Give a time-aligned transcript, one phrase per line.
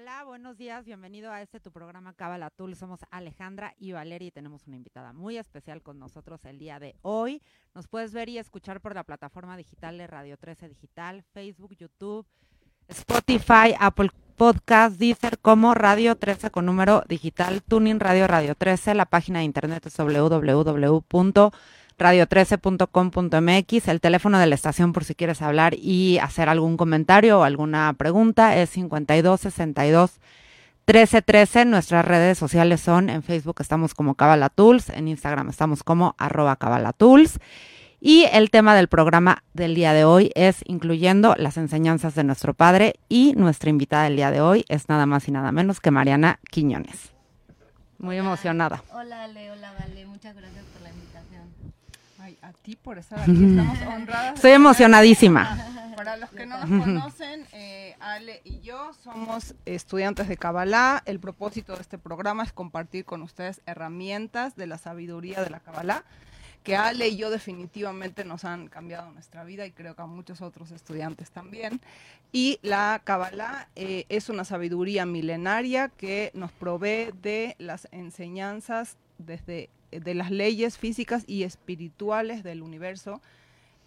[0.00, 2.52] Hola, buenos días, bienvenido a este tu programa Cábala.
[2.78, 6.94] Somos Alejandra y Valeria y tenemos una invitada muy especial con nosotros el día de
[7.02, 7.42] hoy.
[7.74, 12.24] Nos puedes ver y escuchar por la plataforma digital de Radio 13 Digital, Facebook, YouTube,
[12.86, 18.94] Spotify, Apple Podcast, Deezer como Radio 13 con número digital, Tuning Radio Radio 13.
[18.94, 19.98] La página de internet es
[21.98, 23.88] www.radio13.com.mx.
[23.88, 27.92] El teléfono de la estación por si quieres hablar y hacer algún comentario o alguna
[27.98, 30.20] pregunta es 5262
[30.86, 31.64] 1313.
[31.66, 36.56] Nuestras redes sociales son en Facebook estamos como Cabala Tools, en Instagram estamos como arroba
[36.56, 37.38] Cabala Tools.
[38.00, 42.54] Y el tema del programa del día de hoy es incluyendo las enseñanzas de nuestro
[42.54, 45.90] padre y nuestra invitada del día de hoy es nada más y nada menos que
[45.90, 47.12] Mariana Quiñones.
[47.98, 48.84] Muy emocionada.
[48.92, 51.07] Hola Ale, hola Vale, muchas gracias por la invitación.
[52.28, 54.34] Ay, a ti por estar aquí, estamos honradas.
[54.34, 55.56] Estoy emocionadísima.
[55.96, 61.02] Para los que no nos conocen, eh, Ale y yo somos estudiantes de Kabbalah.
[61.06, 65.60] El propósito de este programa es compartir con ustedes herramientas de la sabiduría de la
[65.60, 66.04] Kabbalah
[66.64, 70.42] que Ale y yo definitivamente nos han cambiado nuestra vida y creo que a muchos
[70.42, 71.80] otros estudiantes también.
[72.30, 79.70] Y la Kabbalah eh, es una sabiduría milenaria que nos provee de las enseñanzas desde
[79.90, 83.20] de las leyes físicas y espirituales del universo.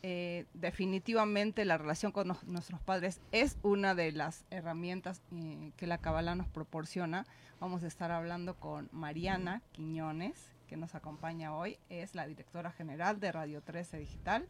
[0.03, 5.99] Eh, definitivamente la relación con nuestros padres es una de las herramientas eh, que la
[5.99, 7.25] Kabbalah nos proporciona.
[7.59, 13.19] Vamos a estar hablando con Mariana Quiñones, que nos acompaña hoy, es la directora general
[13.19, 14.47] de Radio 13 Digital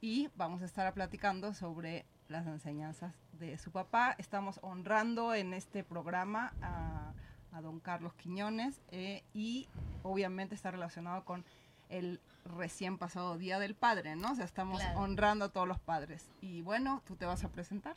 [0.00, 4.14] y vamos a estar platicando sobre las enseñanzas de su papá.
[4.18, 7.12] Estamos honrando en este programa a,
[7.52, 9.68] a don Carlos Quiñones eh, y
[10.02, 11.44] obviamente está relacionado con
[11.88, 14.32] el recién pasado Día del Padre, ¿no?
[14.32, 15.00] O sea, estamos Claro.
[15.00, 16.28] honrando a todos los padres.
[16.40, 17.96] Y bueno, tú te vas a presentar.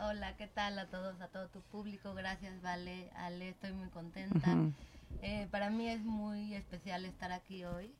[0.00, 2.14] Hola, ¿qué tal a todos, a todo tu público?
[2.14, 4.52] Gracias, Vale, Ale, estoy muy contenta.
[5.22, 7.94] Eh, para mí es muy especial estar aquí hoy.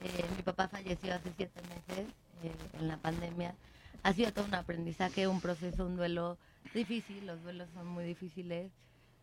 [0.00, 2.06] Eh, mi papá falleció hace siete meses
[2.42, 3.54] eh, en la pandemia.
[4.02, 6.36] Ha sido todo un aprendizaje, un proceso, un duelo
[6.74, 7.26] difícil.
[7.26, 8.70] Los duelos son muy difíciles,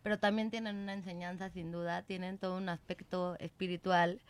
[0.02, 4.20] pero también tienen una enseñanza sin duda, tienen todo un aspecto espiritual.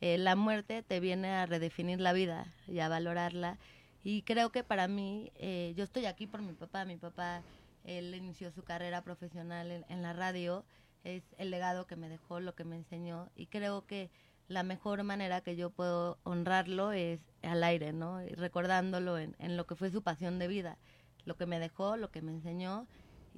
[0.00, 3.58] Eh, la muerte te viene a redefinir la vida y a valorarla.
[4.04, 6.84] Y creo que para mí, eh, yo estoy aquí por mi papá.
[6.84, 7.42] Mi papá,
[7.84, 10.64] él inició su carrera profesional en, en la radio.
[11.02, 13.28] Es el legado que me dejó, lo que me enseñó.
[13.34, 14.10] Y creo que
[14.46, 18.22] la mejor manera que yo puedo honrarlo es al aire, ¿no?
[18.22, 20.78] Y recordándolo en, en lo que fue su pasión de vida.
[21.24, 22.86] Lo que me dejó, lo que me enseñó.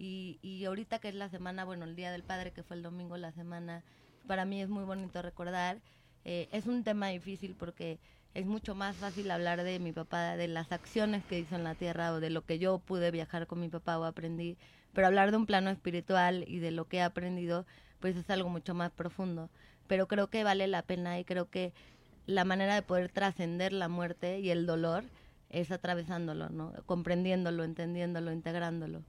[0.02, 2.82] Y, y ahorita que es la semana, bueno, el Día del Padre, que fue el
[2.82, 3.84] domingo, la semana,
[4.26, 5.76] para mí es muy bonito recordar.
[6.24, 7.98] Eh, es un tema difícil porque
[8.32, 11.74] es mucho más fácil hablar de mi papá, de las acciones que hizo en la
[11.74, 14.56] tierra o de lo que yo pude viajar con mi papá o aprendí,
[14.94, 17.66] pero hablar de un plano espiritual y de lo que he aprendido,
[18.00, 19.50] pues es algo mucho más profundo.
[19.86, 21.74] Pero creo que vale la pena y creo que
[22.24, 25.04] la manera de poder trascender la muerte y el dolor
[25.50, 26.72] es atravesándolo, ¿no?
[26.86, 29.04] Comprendiéndolo, entendiéndolo, integrándolo.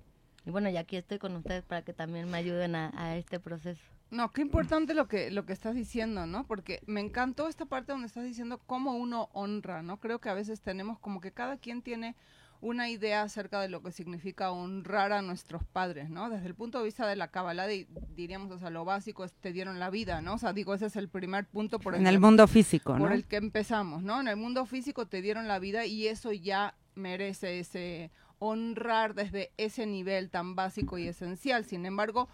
[0.45, 3.39] Y bueno, y aquí estoy con ustedes para que también me ayuden a, a este
[3.39, 3.81] proceso.
[4.09, 6.45] No, qué importante lo que, lo que estás diciendo, ¿no?
[6.45, 9.97] Porque me encantó esta parte donde estás diciendo cómo uno honra, ¿no?
[9.99, 12.15] Creo que a veces tenemos como que cada quien tiene
[12.59, 16.29] una idea acerca de lo que significa honrar a nuestros padres, ¿no?
[16.29, 19.33] Desde el punto de vista de la Kabbalah, di- diríamos, o sea, lo básico es
[19.33, 20.33] te dieron la vida, ¿no?
[20.33, 22.99] O sea, digo, ese es el primer punto por En que- el mundo físico, ¿no?
[22.99, 24.19] por el que empezamos, ¿no?
[24.19, 28.11] En el mundo físico te dieron la vida y eso ya merece ese
[28.43, 31.63] honrar desde ese nivel tan básico y esencial.
[31.63, 32.27] Sin embargo,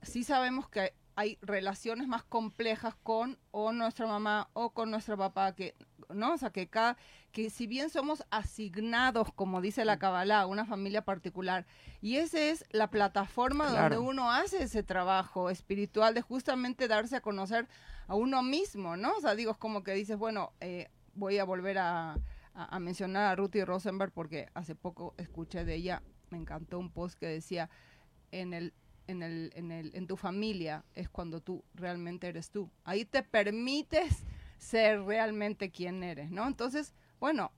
[0.00, 5.54] sí sabemos que hay relaciones más complejas con o nuestra mamá o con nuestro papá
[5.54, 5.74] que
[6.08, 6.96] no, o sea, que cada
[7.32, 11.66] que si bien somos asignados, como dice la Kabbalah, a una familia particular,
[12.00, 13.96] y esa es la plataforma Claro.
[13.96, 17.68] donde uno hace ese trabajo espiritual de justamente darse a conocer
[18.08, 19.12] a uno mismo, ¿no?
[19.16, 22.16] O sea, digo, es como que dices, bueno, eh, voy a volver a,
[22.54, 27.18] a- mencionar a Ruthie Rosenberg porque hace poco escuché de ella, me encantó un post
[27.18, 27.68] que decía,
[28.30, 28.72] en el,
[29.06, 32.70] en el, en el, en tu familia es cuando tú realmente eres tú.
[32.84, 34.24] Ahí te permites
[34.58, 36.46] ser realmente quien eres, ¿no?
[36.46, 37.52] Entonces, bueno,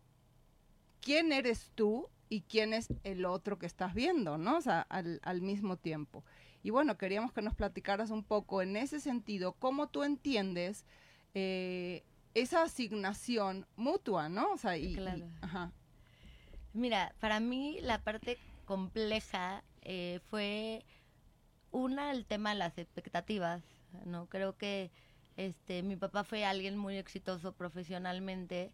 [1.00, 4.56] ¿quién eres tú y quién es el otro que estás viendo, ¿no?
[4.58, 6.25] O sea, al, al mismo tiempo.
[6.62, 10.87] Y bueno, queríamos que nos platicaras un poco en ese sentido, cómo tú entiendes
[11.35, 14.52] eh, esa asignación mutua, ¿no?
[14.52, 15.26] O sea, y, y- Claro.
[15.40, 15.72] ajá.
[16.72, 20.84] Mira, para mí la parte compleja eh, fue
[21.70, 23.62] una el tema de las expectativas,
[24.06, 24.26] ¿no?
[24.28, 24.90] Creo que
[25.36, 28.72] este mi papá fue alguien muy exitoso profesionalmente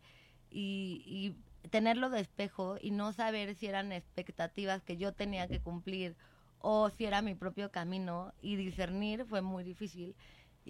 [0.51, 5.61] y, y tenerlo de espejo y no saber si eran expectativas que yo tenía que
[5.61, 6.17] cumplir
[6.59, 10.15] o si era mi propio camino y discernir fue muy difícil.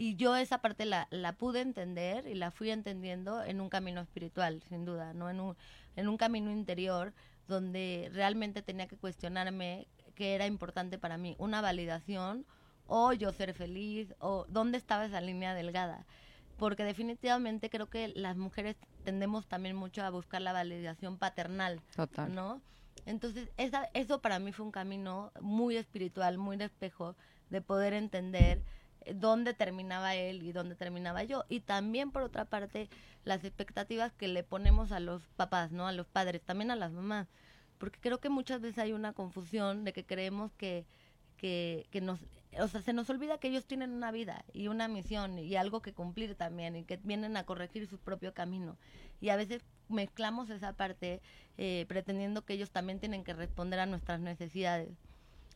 [0.00, 4.00] Y yo esa parte la, la pude entender y la fui entendiendo en un camino
[4.00, 5.28] espiritual, sin duda, ¿no?
[5.28, 5.58] En un,
[5.94, 7.12] en un camino interior
[7.48, 12.46] donde realmente tenía que cuestionarme qué era importante para mí, una validación
[12.86, 16.06] o yo ser feliz o dónde estaba esa línea delgada.
[16.56, 22.34] Porque definitivamente creo que las mujeres tendemos también mucho a buscar la validación paternal, Total.
[22.34, 22.62] ¿no?
[23.04, 27.16] Entonces, esa, eso para mí fue un camino muy espiritual, muy de espejo,
[27.50, 28.62] de poder entender
[29.14, 31.44] dónde terminaba él y dónde terminaba yo.
[31.48, 32.88] Y también, por otra parte,
[33.24, 35.86] las expectativas que le ponemos a los papás, ¿no?
[35.86, 37.28] A los padres, también a las mamás.
[37.78, 40.86] Porque creo que muchas veces hay una confusión de que creemos que,
[41.36, 42.20] que, que nos...
[42.58, 45.82] O sea, se nos olvida que ellos tienen una vida y una misión y algo
[45.82, 48.76] que cumplir también y que vienen a corregir su propio camino.
[49.20, 51.20] Y a veces mezclamos esa parte
[51.58, 54.96] eh, pretendiendo que ellos también tienen que responder a nuestras necesidades.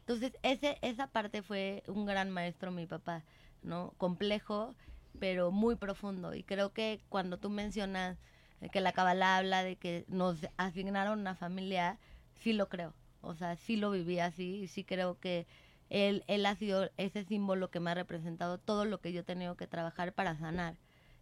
[0.07, 3.25] Entonces, ese, esa parte fue un gran maestro mi papá,
[3.63, 3.95] ¿no?
[3.97, 4.75] Complejo,
[5.19, 6.35] pero muy profundo.
[6.35, 8.19] Y creo que cuando tú mencionas
[8.71, 11.99] que la Kabbalah habla de que nos asignaron una familia,
[12.35, 12.93] sí lo creo.
[13.23, 15.47] O sea, sí lo viví así y sí creo que
[15.89, 19.25] él, él ha sido ese símbolo que me ha representado todo lo que yo he
[19.25, 20.77] tenido que trabajar para sanar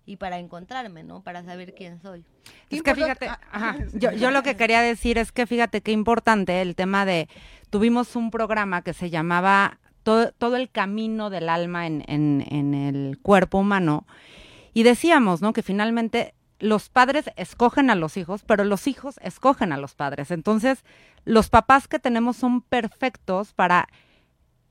[0.06, 1.22] y para encontrarme, ¿no?
[1.22, 2.25] Para saber quién soy.
[2.70, 6.60] Es que fíjate, ajá, yo, yo lo que quería decir es que fíjate qué importante
[6.60, 7.28] el tema de,
[7.70, 12.75] tuvimos un programa que se llamaba Todo, todo el camino del alma en, en, en
[12.75, 14.06] el cuerpo humano
[14.75, 15.52] y decíamos, ¿no?
[15.52, 20.31] Que finalmente los padres escogen a los hijos, pero los hijos escogen a los padres.
[20.31, 20.84] Entonces,
[21.25, 23.88] los papás que tenemos son perfectos para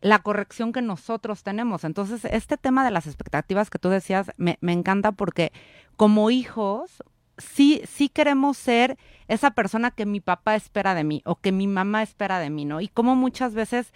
[0.01, 1.83] la corrección que nosotros tenemos.
[1.83, 5.51] Entonces, este tema de las expectativas que tú decías me, me encanta porque
[5.95, 7.03] como hijos
[7.38, 11.68] sí, sí queremos ser esa persona que mi papá espera de mí o que mi
[11.68, 12.81] mamá espera de mí, ¿no?
[12.81, 13.94] Y como muchas veces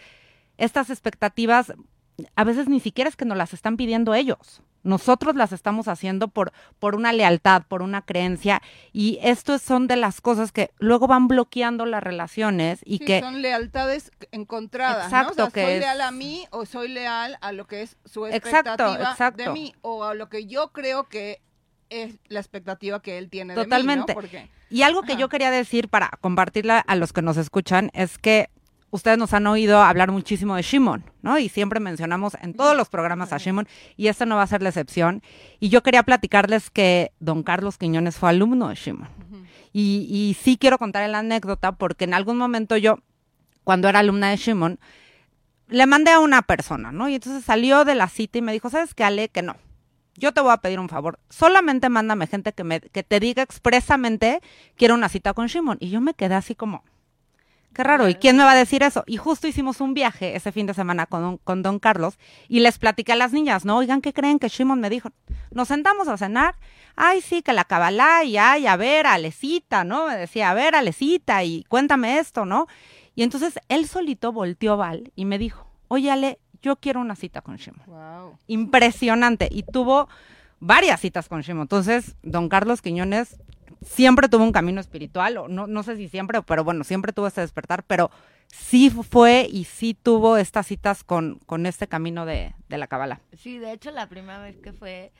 [0.57, 1.73] estas expectativas,
[2.35, 4.61] a veces ni siquiera es que nos las están pidiendo ellos.
[4.85, 8.61] Nosotros las estamos haciendo por, por una lealtad, por una creencia,
[8.93, 13.19] y esto son de las cosas que luego van bloqueando las relaciones y Sí, que
[13.19, 15.47] son lealtades encontradas, Exacto, ¿no?
[15.47, 17.97] O sea, que soy es- leal a mí o soy leal a lo que es
[18.05, 19.43] su Exacto, expectativa exacto.
[19.43, 21.41] de mí o a lo que yo creo que
[21.89, 24.01] es la expectativa que él tiene de Totalmente.
[24.01, 24.13] mí, ¿no?
[24.13, 25.21] Porque Y algo que Ajá.
[25.21, 28.49] yo quería decir para compartirla a los que nos escuchan es que
[28.91, 31.37] ustedes nos han oído hablar muchísimo de Shimon, ¿no?
[31.37, 33.67] Y siempre mencionamos en todos los programas a Shimon
[33.97, 35.21] y esta no va a ser la excepción.
[35.59, 39.09] Y yo quería platicarles que don Carlos Quiñones fue alumno de Shimon.
[39.73, 42.99] Y, y sí quiero contar la anécdota porque en algún momento yo,
[43.63, 44.79] cuando era alumna de Shimon,
[45.67, 47.09] le mandé a una persona, ¿no?
[47.09, 49.29] Y entonces salió de la cita y me dijo, ¿sabes qué, Ale?
[49.29, 49.57] Que no.
[50.17, 51.19] Yo te voy a pedir un favor.
[51.29, 54.39] Solamente mándame gente que, me, que te diga expresamente
[54.77, 55.77] quiero una cita con Shimon.
[55.81, 56.83] Y yo me quedé así como,
[57.75, 58.09] qué raro.
[58.09, 59.03] ¿Y quién me va a decir eso?
[59.05, 62.17] Y justo hicimos un viaje ese fin de semana con, don- con don Carlos
[62.47, 63.77] y les platiqué a las niñas, ¿no?
[63.77, 65.09] Oigan, ¿qué creen que Shimon me dijo?
[65.51, 66.55] Nos sentamos a cenar.
[66.95, 70.07] Ay, sí, que la cabalá y ay, a ver, Alecita, ¿no?
[70.07, 72.67] Me decía, a ver, Alecita y cuéntame esto, ¿no?
[73.13, 77.41] Y entonces él solito volteó Val y me dijo, oye, Ale, yo quiero una cita
[77.41, 78.37] con Shimon wow.
[78.47, 80.09] impresionante y tuvo
[80.59, 81.61] varias citas con Shimo.
[81.63, 83.37] Entonces, don Carlos Quiñones
[83.85, 87.27] siempre tuvo un camino espiritual, o no, no sé si siempre, pero bueno, siempre tuvo
[87.27, 88.11] este despertar, pero
[88.47, 93.19] sí fue y sí tuvo estas citas con, con este camino de, de la Kabbalah.
[93.37, 95.11] Sí, de hecho la primera vez que fue,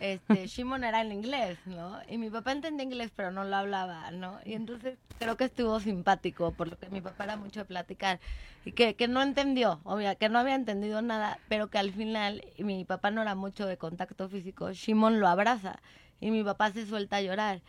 [0.00, 1.98] este, Shimon era en inglés, ¿no?
[2.08, 4.38] Y mi papá entendía inglés, pero no lo hablaba, ¿no?
[4.44, 8.20] Y entonces creo que estuvo simpático, por lo que mi papá era mucho de platicar.
[8.64, 12.44] Y que, que no entendió, obvio, que no había entendido nada, pero que al final,
[12.58, 15.80] mi papá no era mucho de contacto físico, Shimon lo abraza
[16.20, 17.60] y mi papá se suelta a llorar.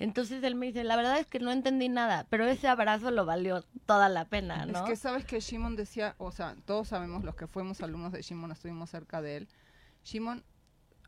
[0.00, 3.26] Entonces él me dice, la verdad es que no entendí nada, pero ese abrazo lo
[3.26, 4.78] valió toda la pena, ¿no?
[4.78, 8.22] Es que sabes que Shimon decía, o sea, todos sabemos los que fuimos alumnos de
[8.22, 9.48] Shimon, estuvimos cerca de él.
[10.02, 10.42] Shimon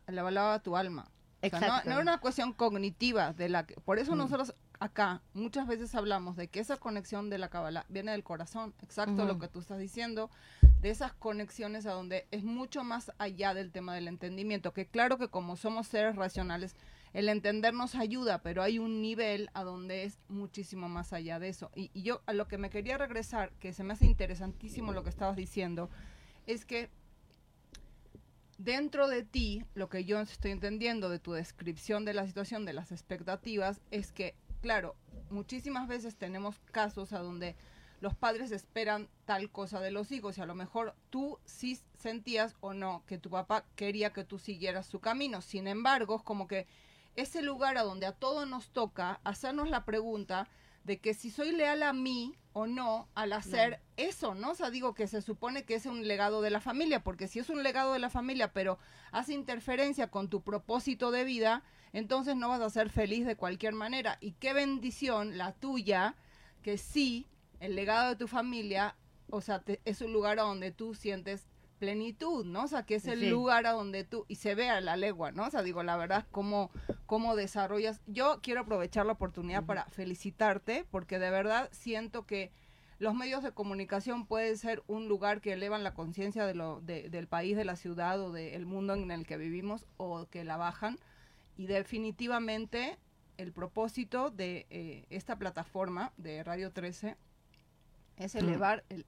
[0.07, 1.09] le avalaba tu alma.
[1.41, 1.89] O sea, no, Exacto.
[1.89, 4.17] no era una cuestión cognitiva de la que, por eso Mm.
[4.19, 8.73] nosotros acá muchas veces hablamos de que esa conexión de la Kabbalah viene del corazón,
[8.81, 10.29] exacto lo que tú estás diciendo,
[10.81, 15.17] de esas conexiones a donde es mucho más allá del tema del entendimiento, que claro
[15.17, 16.75] que como somos seres racionales,
[17.13, 21.49] el entender nos ayuda, pero hay un nivel a donde es muchísimo más allá de
[21.49, 21.69] eso.
[21.75, 25.03] Y, y yo a lo que me quería regresar, que se me hace interesantísimo lo
[25.03, 25.89] que estabas diciendo,
[26.47, 26.89] es que
[28.57, 32.73] dentro de ti, lo que yo estoy entendiendo de tu descripción de la situación, de
[32.73, 34.95] las expectativas, es que, claro,
[35.29, 37.57] muchísimas veces tenemos casos a donde
[37.99, 42.55] los padres esperan tal cosa de los hijos y a lo mejor tú sí sentías
[42.61, 45.41] o no que tu papá quería que tú siguieras su camino.
[45.41, 46.65] Sin embargo, es como que
[47.17, 50.47] ese lugar a donde a todos nos toca hacernos la pregunta
[50.85, 54.51] de que si soy leal a mí o no al hacer eso, ¿no?
[54.51, 57.39] O sea, digo que se supone que es un legado de la familia, porque si
[57.39, 58.79] es un legado de la familia, pero
[59.11, 63.73] hace interferencia con tu propósito de vida, entonces no vas a ser feliz de cualquier
[63.73, 64.17] manera.
[64.19, 66.15] Y qué bendición la tuya,
[66.61, 67.27] que sí,
[67.59, 68.95] el legado de tu familia,
[69.29, 71.47] o sea, es un lugar donde tú sientes
[71.79, 72.63] plenitud, ¿no?
[72.63, 75.31] O sea, que es el lugar a donde tú, y se ve a la legua,
[75.31, 75.45] ¿no?
[75.45, 76.71] O sea, digo, la verdad, cómo,
[77.05, 78.01] cómo desarrollas.
[78.07, 82.51] Yo quiero aprovechar la oportunidad para felicitarte, porque de verdad siento que
[82.99, 87.27] los medios de comunicación pueden ser un lugar que elevan la conciencia de lo, del
[87.27, 90.97] país, de la ciudad o del mundo en el que vivimos, o que la bajan.
[91.57, 92.97] Y definitivamente
[93.37, 97.15] el propósito de eh, esta plataforma de Radio 13
[98.17, 99.05] es elevar el,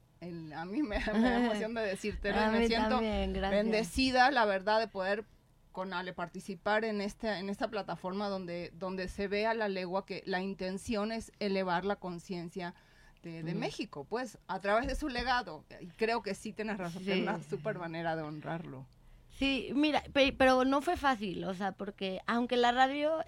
[0.54, 5.26] a mí me, da emoción de decirte, me siento bendecida, la verdad, de poder
[5.72, 10.06] con Ale participar en esta, en esta plataforma donde, donde se ve a la legua
[10.06, 12.74] que la intención es elevar la conciencia
[13.24, 15.66] de, México, pues, a través de su legado.
[15.82, 18.86] Y creo que sí tienes razón, es una súper manera de honrarlo.
[19.38, 20.02] Sí, mira,
[20.38, 23.20] pero no fue fácil, o sea, porque aunque la radio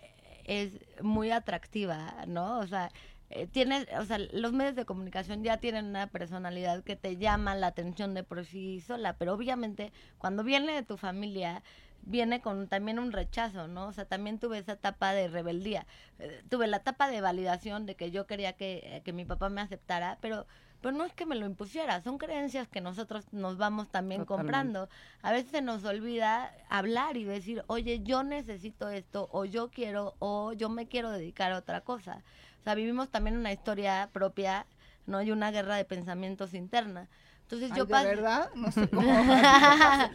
[0.45, 0.71] es
[1.01, 2.59] muy atractiva, ¿no?
[2.59, 2.91] O sea,
[3.29, 7.55] eh, tienes, o sea, los medios de comunicación ya tienen una personalidad que te llama
[7.55, 11.61] la atención de por sí sola, pero obviamente cuando viene de tu familia,
[12.03, 13.87] viene con también un rechazo, ¿no?
[13.87, 15.85] O sea, también tuve esa etapa de rebeldía.
[16.19, 19.59] Eh, tuve la etapa de validación de que yo quería que, que mi papá me
[19.59, 20.47] aceptara, pero
[20.81, 24.89] pero no es que me lo impusiera, son creencias que nosotros nos vamos también comprando.
[25.21, 30.15] A veces se nos olvida hablar y decir, oye, yo necesito esto, o yo quiero,
[30.19, 32.23] o yo me quiero dedicar a otra cosa.
[32.61, 34.65] O sea, vivimos también una historia propia,
[35.05, 35.21] ¿no?
[35.21, 37.07] Y una guerra de pensamientos interna.
[37.49, 38.49] Entonces yo ¿De verdad?
[38.55, 39.09] No sé cómo.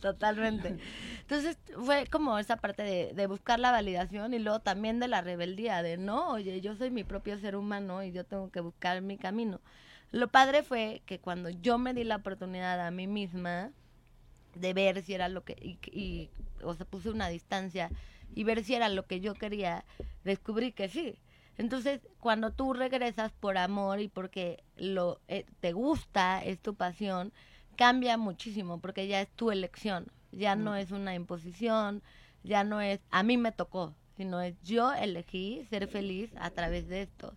[0.00, 0.78] Totalmente.
[1.22, 5.22] Entonces fue como esa parte de, de, buscar la validación y luego también de la
[5.22, 9.02] rebeldía, de no, oye, yo soy mi propio ser humano y yo tengo que buscar
[9.02, 9.60] mi camino.
[10.12, 13.72] Lo padre fue que cuando yo me di la oportunidad a mí misma
[14.54, 16.30] de ver si era lo que, y, y
[16.62, 17.90] o sea, puse una distancia
[18.36, 19.84] y ver si era lo que yo quería,
[20.22, 21.18] descubrí que sí.
[21.56, 27.32] Entonces, cuando tú regresas por amor y porque lo eh, te gusta, es tu pasión,
[27.76, 32.02] cambia muchísimo porque ya es tu elección, ya no es una imposición,
[32.42, 36.88] ya no es a mí me tocó, sino es yo elegí ser feliz a través
[36.88, 37.34] de esto.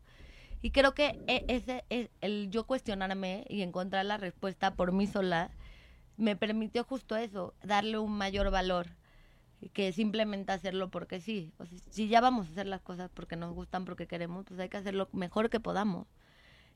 [0.62, 5.06] Y creo que e, ese es el yo cuestionarme y encontrar la respuesta por mí
[5.06, 5.52] sola
[6.18, 8.88] me permitió justo eso, darle un mayor valor
[9.74, 11.52] que simplemente hacerlo porque sí.
[11.58, 14.60] O sea, si ya vamos a hacer las cosas porque nos gustan, porque queremos, pues
[14.60, 16.08] hay que hacerlo mejor que podamos.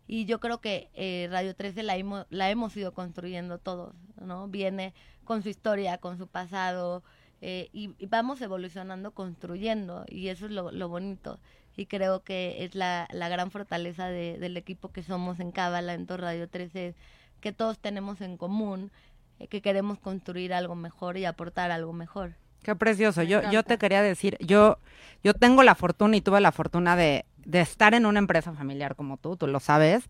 [0.07, 4.47] Y yo creo que eh, Radio 13 la, hemos, la hemos ido construyendo todos, ¿no?
[4.47, 7.03] Viene con su historia, con su pasado,
[7.41, 11.39] eh, y, vamos evolucionando, construyendo, y eso es lo, bonito.
[11.77, 15.93] Y creo que es la, la gran fortaleza de, del equipo que somos en Cábala,
[15.93, 16.95] en todo Radio 13,
[17.39, 18.91] que todos tenemos en común,
[19.39, 22.35] eh, que queremos construir algo mejor y aportar algo mejor.
[22.63, 23.23] Qué precioso.
[23.23, 24.77] Yo, yo te quería decir, yo,
[25.23, 28.95] yo tengo la fortuna y tuve la fortuna de, de estar en una empresa familiar
[28.95, 30.03] como tú, tú lo sabes.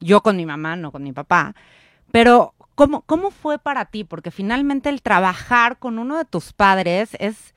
[0.00, 1.54] Yo con mi mamá, no con mi papá.
[2.12, 4.04] Pero, ¿cómo, ¿cómo fue para ti?
[4.04, 7.54] Porque finalmente el trabajar con uno de tus padres es,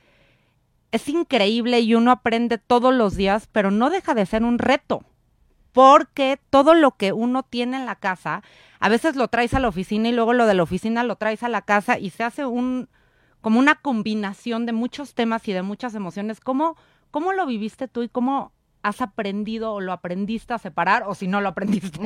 [0.92, 5.04] es increíble y uno aprende todos los días, pero no deja de ser un reto.
[5.72, 8.42] Porque todo lo que uno tiene en la casa,
[8.80, 11.44] a veces lo traes a la oficina y luego lo de la oficina lo traes
[11.44, 12.90] a la casa y se hace un,
[13.42, 16.40] como una combinación de muchos temas y de muchas emociones.
[16.40, 16.76] ¿Cómo,
[17.12, 21.28] cómo lo viviste tú y cómo has aprendido o lo aprendiste a separar o si
[21.28, 22.00] no lo aprendiste?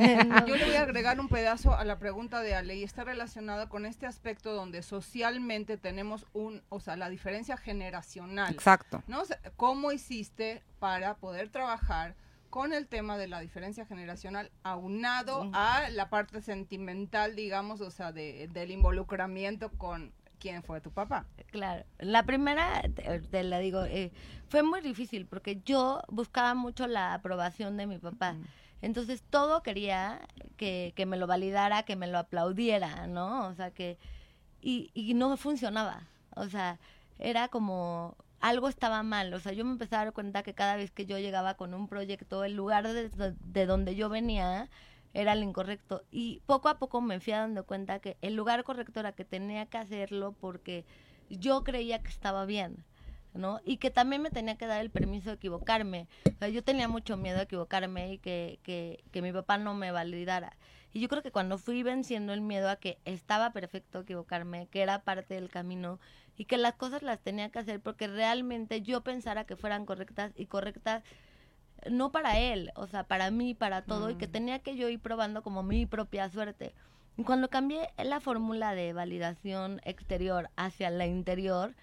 [0.46, 3.68] Yo le voy a agregar un pedazo a la pregunta de Ale y está relacionada
[3.68, 8.52] con este aspecto donde socialmente tenemos un, o sea, la diferencia generacional.
[8.52, 9.02] Exacto.
[9.06, 9.22] ¿no?
[9.56, 12.16] ¿Cómo hiciste para poder trabajar
[12.50, 18.12] con el tema de la diferencia generacional aunado a la parte sentimental, digamos, o sea,
[18.12, 21.26] de, del involucramiento con, quién fue tu papá.
[21.46, 22.82] Claro, la primera,
[23.30, 24.12] te, la digo, eh,
[24.48, 28.36] fue muy difícil porque yo buscaba mucho la aprobación de mi papá.
[28.82, 30.20] Entonces todo quería
[30.56, 33.46] que, que, me lo validara, que me lo aplaudiera, ¿no?
[33.46, 33.98] O sea, que...
[34.60, 36.06] Y, y no funcionaba.
[36.36, 36.78] O sea,
[37.18, 39.32] era como algo estaba mal.
[39.32, 41.72] O sea, yo me empecé a dar cuenta que cada vez que yo llegaba con
[41.72, 44.68] un proyecto, el lugar de, de donde yo venía
[45.14, 46.04] era el incorrecto.
[46.10, 49.66] Y poco a poco me fui dando cuenta que el lugar correcto era que tenía
[49.66, 50.84] que hacerlo porque
[51.30, 52.84] yo creía que estaba bien.
[53.32, 53.60] ¿no?
[53.64, 56.08] Y que también me tenía que dar el permiso de equivocarme.
[56.40, 59.90] O yo tenía mucho miedo de equivocarme y que, que, que mi papá no me
[59.90, 60.56] validara.
[60.92, 64.80] Y yo creo que cuando fui venciendo el miedo a que estaba perfecto equivocarme, que
[64.80, 65.98] era parte del camino
[66.36, 70.32] y que las cosas las tenía que hacer porque realmente yo pensara que fueran correctas
[70.36, 71.02] y correctas
[71.90, 74.32] no para él, o sea, para mí, para todo, y que mm.
[74.32, 76.74] tenía que yo ir probando como mi propia suerte.
[77.16, 81.74] Y cuando cambié la fórmula de validación exterior hacia la interior,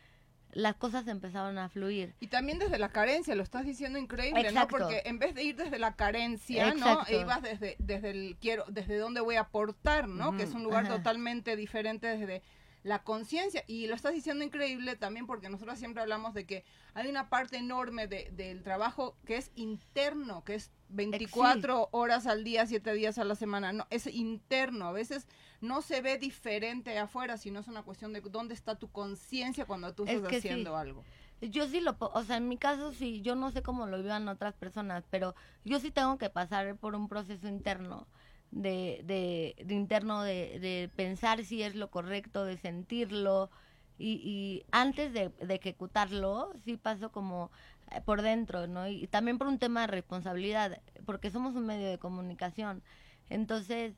[0.54, 2.14] las cosas empezaron a fluir.
[2.20, 4.68] Y también desde la carencia, lo estás diciendo increíble, ¿no?
[4.68, 7.04] Porque en vez de ir desde la carencia, ¿no?
[7.10, 10.36] Ibas desde, desde el quiero, desde dónde voy a aportar, ¿no?
[10.36, 12.42] Que es un lugar totalmente diferente desde
[12.84, 13.64] la conciencia.
[13.68, 17.58] Y lo estás diciendo increíble también porque nosotros siempre hablamos de que hay una parte
[17.58, 23.18] enorme de, del trabajo que es interno, que es 24 horas al día, 7 días
[23.18, 23.72] a la semana.
[23.74, 24.86] No, es interno.
[24.86, 25.28] A veces
[25.62, 29.94] no se ve diferente afuera, sino es una cuestión de dónde está tu conciencia cuando
[29.94, 31.04] tú estás haciendo algo.
[31.42, 34.28] Yo sí lo, o sea, en mi caso sí, yo no sé cómo lo vivan
[34.28, 35.34] otras personas, pero
[35.66, 38.08] yo sí tengo que pasar por un proceso interno
[38.52, 43.50] de, de, interno de, de, pensar si es lo correcto, de sentirlo.
[43.98, 47.52] Y, antes de, ejecutarlo, sí paso como
[47.92, 48.88] eh, por dentro, ¿no?
[48.88, 52.84] Y, también por un tema de responsabilidad, porque somos un medio de comunicación.
[53.30, 53.94] Entonces,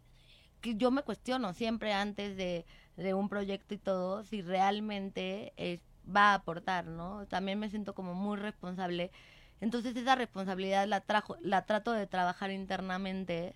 [0.61, 2.65] que yo me cuestiono siempre antes de,
[2.97, 5.53] de un proyecto y todo, si realmente
[6.05, 7.25] va a aportar, ¿no?
[7.27, 9.11] También me siento como muy responsable.
[9.61, 13.55] Entonces esa responsabilidad la, trajo, la trato de trabajar internamente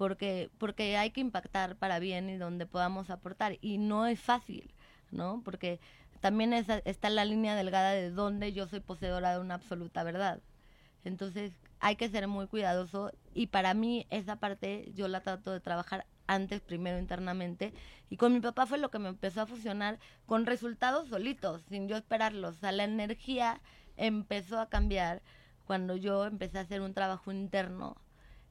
[0.00, 3.58] porque, porque hay que impactar para bien y donde podamos aportar.
[3.60, 4.72] Y no es fácil,
[5.10, 5.42] ¿no?
[5.44, 5.78] Porque
[6.20, 10.40] también está la línea delgada de donde yo soy poseedora de una absoluta verdad.
[11.04, 15.60] Entonces hay que ser muy cuidadoso y para mí esa parte yo la trato de
[15.60, 17.74] trabajar antes, primero internamente.
[18.08, 21.88] Y con mi papá fue lo que me empezó a fusionar con resultados solitos, sin
[21.88, 22.56] yo esperarlos.
[22.56, 23.60] O sea, la energía
[23.98, 25.20] empezó a cambiar
[25.66, 27.98] cuando yo empecé a hacer un trabajo interno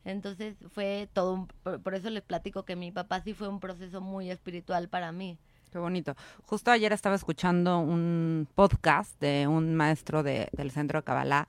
[0.05, 1.47] entonces fue todo,
[1.83, 5.37] por, eso les platico que mi papá sí fue un proceso muy espiritual para mí.
[5.71, 6.15] Qué bonito.
[6.45, 11.47] Justo ayer estaba escuchando un podcast de un maestro de, del centro de Kabbalah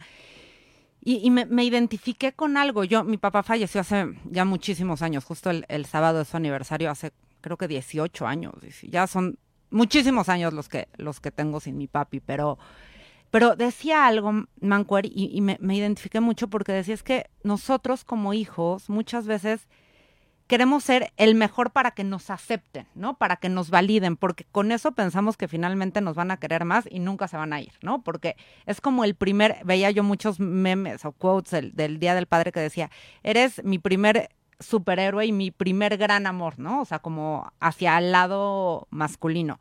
[1.02, 2.84] y, me, me, identifiqué con algo.
[2.84, 6.90] Yo, mi papá falleció hace ya muchísimos años, justo el, el sábado de su aniversario,
[6.90, 8.52] hace creo que 18 años.
[8.82, 9.38] Ya son
[9.70, 12.58] muchísimos años los que, los que tengo sin mi papi, pero
[13.30, 18.90] pero decía algo, Mancuer, y, me, identifiqué mucho porque decía es que nosotros como hijos
[18.90, 19.68] muchas veces
[20.48, 23.16] queremos ser el mejor para que nos acepten, ¿no?
[23.18, 26.88] Para que nos validen, porque con eso pensamos que finalmente nos van a querer más
[26.90, 28.02] y nunca se van a ir, ¿no?
[28.02, 28.34] Porque
[28.66, 32.50] es como el primer, veía yo muchos memes o quotes del, del Día del Padre
[32.50, 32.90] que decía,
[33.22, 36.82] eres mi primer superhéroe y mi primer gran amor, ¿no?
[36.82, 39.60] O sea, como hacia el lado masculino.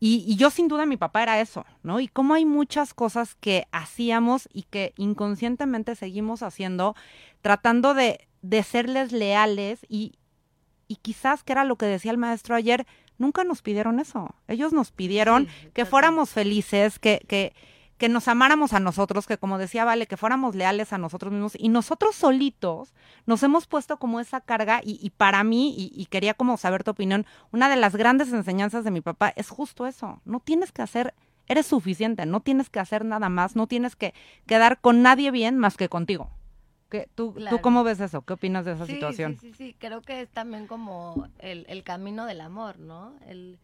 [0.00, 1.98] Y, yo sin duda mi papá era eso, ¿no?
[1.98, 6.94] Y como hay muchas cosas que hacíamos y que inconscientemente seguimos haciendo,
[7.42, 10.14] tratando de, de serles leales y,
[10.86, 12.86] y quizás, que era lo que decía el maestro ayer,
[13.18, 14.34] nunca nos pidieron eso.
[14.46, 17.52] Ellos nos pidieron que fuéramos felices, que, que,
[17.98, 21.54] que nos amáramos a nosotros, que como decía Vale, que fuéramos leales a nosotros mismos
[21.58, 22.94] y nosotros solitos
[23.26, 27.26] nos hemos puesto como esa carga y, para mí, y, quería como saber tu opinión,
[27.52, 31.12] una de las grandes enseñanzas de mi papá es justo eso, no tienes que hacer,
[31.48, 34.14] eres suficiente, no tienes que hacer nada más, no tienes que
[34.46, 36.30] quedar con nadie bien más que contigo.
[36.88, 38.22] ¿Qué, tú, ¿Tú cómo ves eso?
[38.22, 39.36] ¿Qué opinas de esa situación?
[39.38, 43.12] Sí, sí, sí, creo que es también como el, el camino del amor, ¿no?
[43.26, 43.58] El,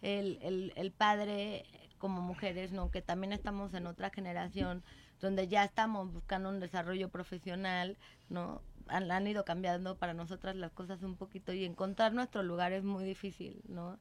[0.00, 1.66] el, el, el padre
[2.00, 2.90] como mujeres, ¿no?
[2.90, 4.82] Que también estamos en otra generación
[5.20, 7.96] donde ya estamos buscando un desarrollo profesional,
[8.28, 8.62] ¿no?
[8.88, 12.82] Han, han, ido cambiando para nosotras las cosas un poquito y encontrar nuestro lugar es
[12.82, 13.96] muy difícil, ¿no?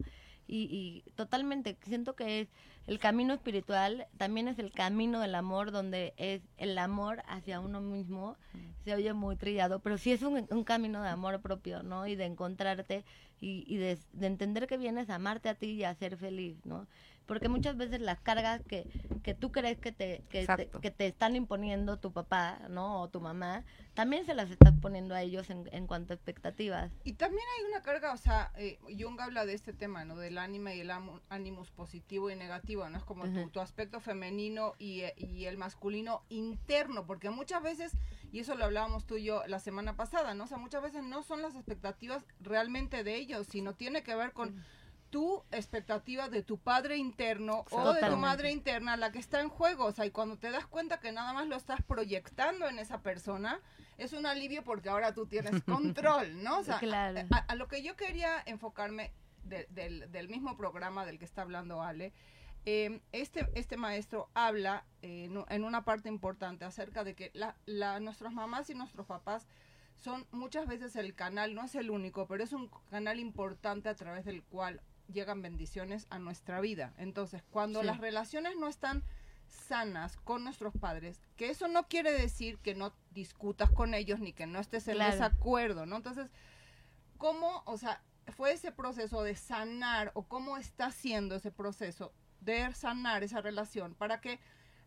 [0.47, 2.47] Y, y totalmente, siento que es
[2.87, 7.81] el camino espiritual, también es el camino del amor, donde es el amor hacia uno
[7.81, 8.35] mismo,
[8.83, 12.07] se oye muy trillado, pero sí es un, un camino de amor propio, ¿no?
[12.07, 13.05] Y de encontrarte
[13.39, 16.65] y, y de, de entender que vienes a amarte a ti y a ser feliz,
[16.65, 16.87] ¿no?
[17.29, 18.87] Porque muchas veces las cargas que,
[19.21, 23.03] que tú crees que te, que te, están imponiendo tu papá, ¿no?
[23.03, 26.91] O tu mamá, también se las estás poniendo a ellos en, en cuanto a expectativas.
[27.03, 30.17] Y también hay una carga, o sea, eh, Jung habla de este tema, ¿no?
[30.17, 30.89] Del ánima y el
[31.29, 32.97] ánimos positivo y negativo, ¿no?
[32.97, 37.91] Es como tu, aspecto femenino y, y el masculino interno, porque muchas veces,
[38.31, 40.45] y eso lo hablábamos tú y yo la semana pasada, ¿no?
[40.45, 44.33] O sea, muchas veces no son las expectativas realmente de ellos, sino tiene que ver
[44.33, 44.59] con
[45.09, 49.49] tu expectativa de tu padre interno o de tu madre interna la que está en
[49.49, 49.85] juego.
[49.85, 53.01] O sea, y cuando te das cuenta que nada más lo estás proyectando en esa
[53.01, 53.59] persona,
[53.97, 56.59] es un alivio porque ahora tú tienes control, ¿no?
[56.59, 56.79] O sea,
[57.47, 59.11] a, lo que yo quería enfocarme
[59.43, 62.13] del, del, mismo programa del que está hablando Ale,
[62.65, 67.99] em, este, este maestro habla eh, en una parte importante acerca de que la, la,
[67.99, 69.47] nuestras mamás y nuestros papás
[69.99, 73.95] son muchas veces el canal, no es el único, pero es un canal importante a
[73.95, 76.93] través del cual llegan bendiciones a nuestra vida.
[76.97, 79.03] Entonces, cuando las relaciones no están
[79.47, 84.33] sanas con nuestros padres, que eso no quiere decir que no discutas con ellos ni
[84.33, 85.11] que no estés en Claro.
[85.11, 85.95] desacuerdo, ¿no?
[85.97, 86.29] Entonces,
[87.17, 88.01] ¿cómo, o sea,
[88.35, 93.95] fue ese proceso de sanar o cómo está siendo ese proceso de sanar esa relación
[93.95, 94.39] para que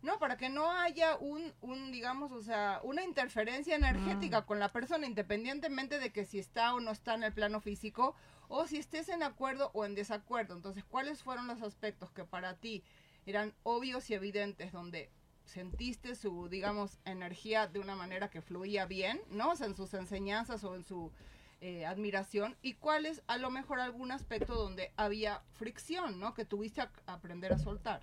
[0.02, 4.72] no, para que no haya un, un digamos, o sea, una interferencia energética con la
[4.72, 8.14] persona, independientemente de que si está o no está en el plano físico,
[8.48, 10.54] o si estés en acuerdo o en desacuerdo.
[10.54, 12.82] Entonces, ¿cuáles fueron los aspectos que para ti
[13.26, 15.10] eran obvios y evidentes, donde
[15.44, 19.50] sentiste su, digamos, energía de una manera que fluía bien, ¿no?
[19.50, 21.12] O sea, en sus enseñanzas o en su
[21.60, 26.34] eh, admiración, y cuáles a lo mejor algún aspecto donde había fricción, ¿no?
[26.34, 28.02] Que tuviste a aprender a soltar.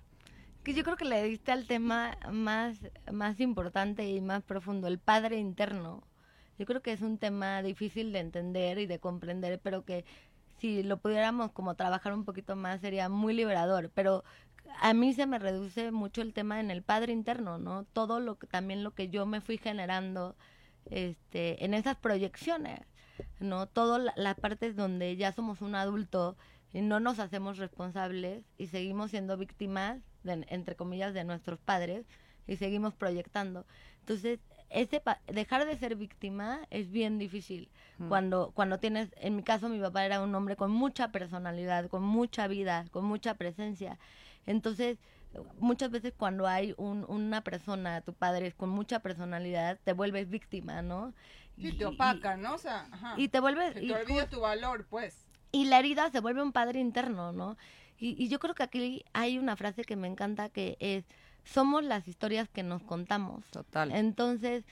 [0.62, 2.78] Que yo creo que le diste al tema más,
[3.10, 6.02] más importante y más profundo, el padre interno.
[6.58, 10.04] Yo creo que es un tema difícil de entender y de comprender, pero que
[10.58, 13.90] si lo pudiéramos como trabajar un poquito más sería muy liberador.
[13.94, 14.22] Pero
[14.80, 17.84] a mí se me reduce mucho el tema en el padre interno, ¿no?
[17.84, 20.36] Todo lo que también lo que yo me fui generando
[20.90, 22.80] este, en esas proyecciones,
[23.40, 23.66] ¿no?
[23.66, 26.36] Todas la- las partes donde ya somos un adulto
[26.72, 32.06] y no nos hacemos responsables y seguimos siendo víctimas, de- entre comillas, de nuestros padres
[32.46, 33.66] y seguimos proyectando.
[34.00, 37.70] Entonces, ese pa- dejar de ser víctima es bien difícil.
[37.98, 38.08] Mm.
[38.08, 42.02] Cuando, cuando tienes, en mi caso, mi papá era un hombre con mucha personalidad, con
[42.02, 43.98] mucha vida, con mucha presencia.
[44.46, 44.98] Entonces,
[45.58, 50.82] muchas veces cuando hay un, una persona, tu padre, con mucha personalidad, te vuelves víctima,
[50.82, 51.14] ¿no?
[51.56, 52.54] Sí, te opaca, ¿no?
[52.54, 53.14] O sea, ajá.
[53.16, 53.74] Y, te vuelves...
[53.74, 55.26] Se te y olvida tu valor, pues.
[55.52, 57.56] y la herida se vuelve un padre interno, ¿no?
[58.00, 61.04] Y, y yo creo que aquí hay una frase que me encanta que es,
[61.44, 63.44] somos las historias que nos contamos.
[63.50, 63.92] Total.
[63.92, 64.64] Entonces,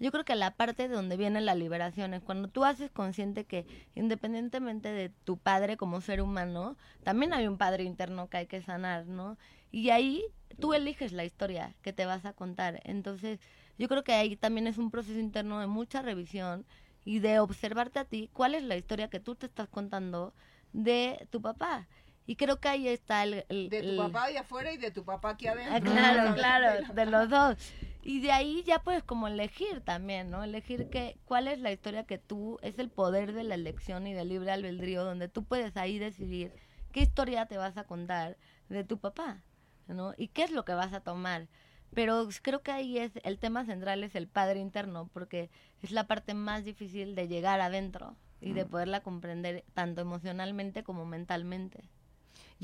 [0.00, 3.44] yo creo que la parte de donde viene la liberación es cuando tú haces consciente
[3.44, 8.46] que independientemente de tu padre como ser humano, también hay un padre interno que hay
[8.46, 9.38] que sanar, ¿no?
[9.70, 10.24] Y ahí
[10.60, 12.80] tú eliges la historia que te vas a contar.
[12.84, 13.40] Entonces,
[13.78, 16.66] yo creo que ahí también es un proceso interno de mucha revisión
[17.04, 20.34] y de observarte a ti cuál es la historia que tú te estás contando
[20.72, 21.86] de tu papá.
[22.26, 23.44] Y creo que ahí está el...
[23.48, 25.74] el- De tu el- papá de afuera y de tu papá aquí adentro.
[25.74, 25.90] Ah, ¿no?
[25.92, 27.56] claro, claro, la- de los dos.
[28.02, 30.42] Y de ahí ya puedes como elegir también, ¿no?
[30.44, 34.14] Elegir que, cuál es la historia que tú, es el poder de la elección y
[34.14, 36.52] del libre albedrío, donde tú puedes ahí decidir
[36.92, 38.36] qué historia te vas a contar
[38.68, 39.42] de tu papá,
[39.86, 40.14] ¿no?
[40.16, 41.48] Y qué es lo que vas a tomar.
[41.94, 45.50] Pero creo que ahí es, el tema central es el padre interno, porque
[45.82, 51.06] es la parte más difícil de llegar adentro y de poderla comprender tanto emocionalmente como
[51.06, 51.88] mentalmente.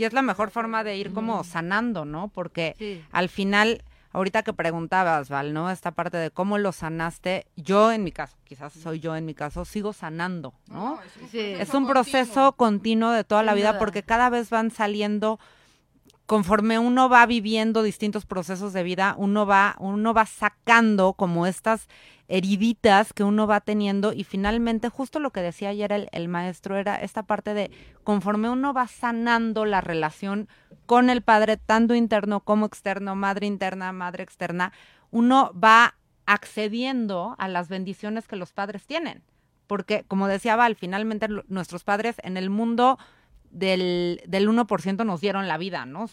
[0.01, 2.29] Y es la mejor forma de ir como sanando, ¿no?
[2.29, 3.05] Porque Sí.
[3.13, 3.83] al final,
[4.13, 5.71] ahorita que preguntabas, Val, ¿no?
[5.71, 9.35] Esta parte de cómo lo sanaste, yo en mi caso, quizás soy yo en mi
[9.35, 10.99] caso, sigo sanando, ¿no?
[11.03, 11.37] es un Sí.
[11.37, 11.89] proceso es un continuo.
[11.93, 15.39] proceso continuo de toda la vida porque cada vez van saliendo
[16.31, 21.89] conforme uno va viviendo distintos procesos de vida, uno va uno va sacando como estas
[22.29, 26.77] heriditas que uno va teniendo y finalmente justo lo que decía ayer el, el maestro
[26.77, 27.73] era esta parte de
[28.05, 30.49] conforme uno va sanando la relación
[30.87, 34.73] con el padre tanto interno como externo, madre interna, madre externa,
[35.11, 39.25] uno va accediendo a las bendiciones que los padres tienen.
[39.67, 43.01] Porque como decía Val, finalmente nuestros padres en el mundo
[43.51, 46.09] del, del 1% nos dieron la vida, ¿no?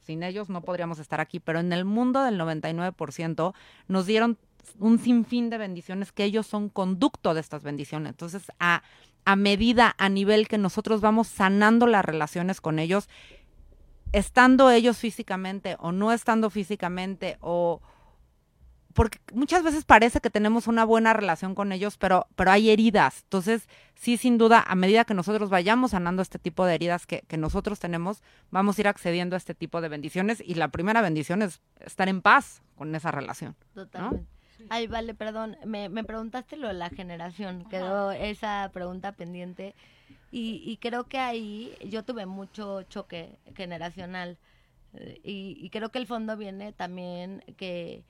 [0.00, 3.54] Sin ellos no podríamos estar aquí, pero en el mundo del 99%
[3.88, 4.38] nos dieron
[4.78, 8.10] un sinfín de bendiciones que ellos son conducto de estas bendiciones.
[8.10, 8.82] Entonces, a,
[9.24, 13.08] a medida, a nivel que nosotros vamos sanando las relaciones con ellos,
[14.12, 17.80] estando ellos físicamente o no estando físicamente o
[18.94, 23.22] porque muchas veces parece que tenemos una buena relación con ellos, pero, pero hay heridas.
[23.24, 27.22] Entonces, sí, sin duda, a medida que nosotros vayamos sanando este tipo de heridas que,
[27.28, 30.42] que nosotros tenemos, vamos a ir accediendo a este tipo de bendiciones.
[30.44, 33.54] Y la primera bendición es estar en paz con esa relación.
[33.74, 34.26] Totalmente.
[34.68, 35.56] Ay, vale, perdón.
[35.64, 37.64] Me, me preguntaste lo de la generación.
[37.70, 39.74] Quedó esa pregunta pendiente.
[40.32, 44.36] Y, y creo que ahí yo tuve mucho choque generacional.
[44.94, 48.04] Eh, Y, y creo que el fondo viene también que,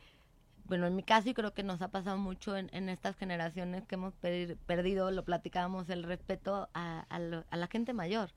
[0.70, 3.96] bueno, en mi caso y creo que nos ha pasado mucho en, estas generaciones que
[3.96, 7.04] hemos perdido, lo platicábamos, el respeto a,
[7.50, 8.30] la gente mayor,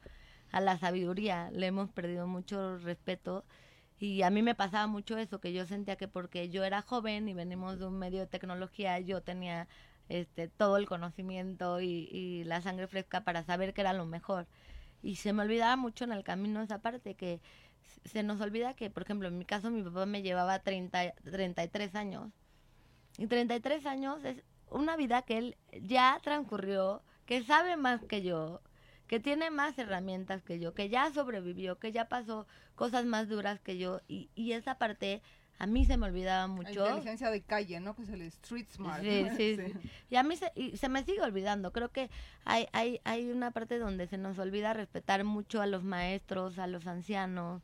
[0.51, 1.51] a la sabiduría.
[1.51, 3.45] Le hemos perdido mucho respeto.
[3.99, 7.29] Y a mí me pasaba mucho eso, que yo sentía que porque yo era joven
[7.29, 9.67] y venimos de un medio de tecnología, yo tenía
[10.09, 14.47] este todo el conocimiento y, y la sangre fresca para saber que era lo mejor.
[15.03, 17.41] Y se me olvidaba mucho en el camino esa parte, que
[18.05, 21.95] se nos olvida que, por ejemplo, en mi caso mi papá me llevaba 30, 33
[21.95, 22.31] años.
[23.17, 28.61] Y 33 años es una vida que él ya transcurrió, que sabe más que yo,
[29.07, 33.59] que tiene más herramientas que yo, que ya sobrevivió, que ya pasó cosas más duras
[33.59, 35.21] que yo y, y esa parte
[35.59, 36.83] a mí se me olvidaba mucho.
[36.83, 37.95] La inteligencia de calle, ¿no?
[37.95, 39.01] Que es el street smart.
[39.01, 39.89] Sí, sí, sí.
[40.09, 41.71] Y a mí se, y se me sigue olvidando.
[41.71, 42.09] Creo que
[42.43, 46.67] hay, hay, hay una parte donde se nos olvida respetar mucho a los maestros, a
[46.67, 47.61] los ancianos.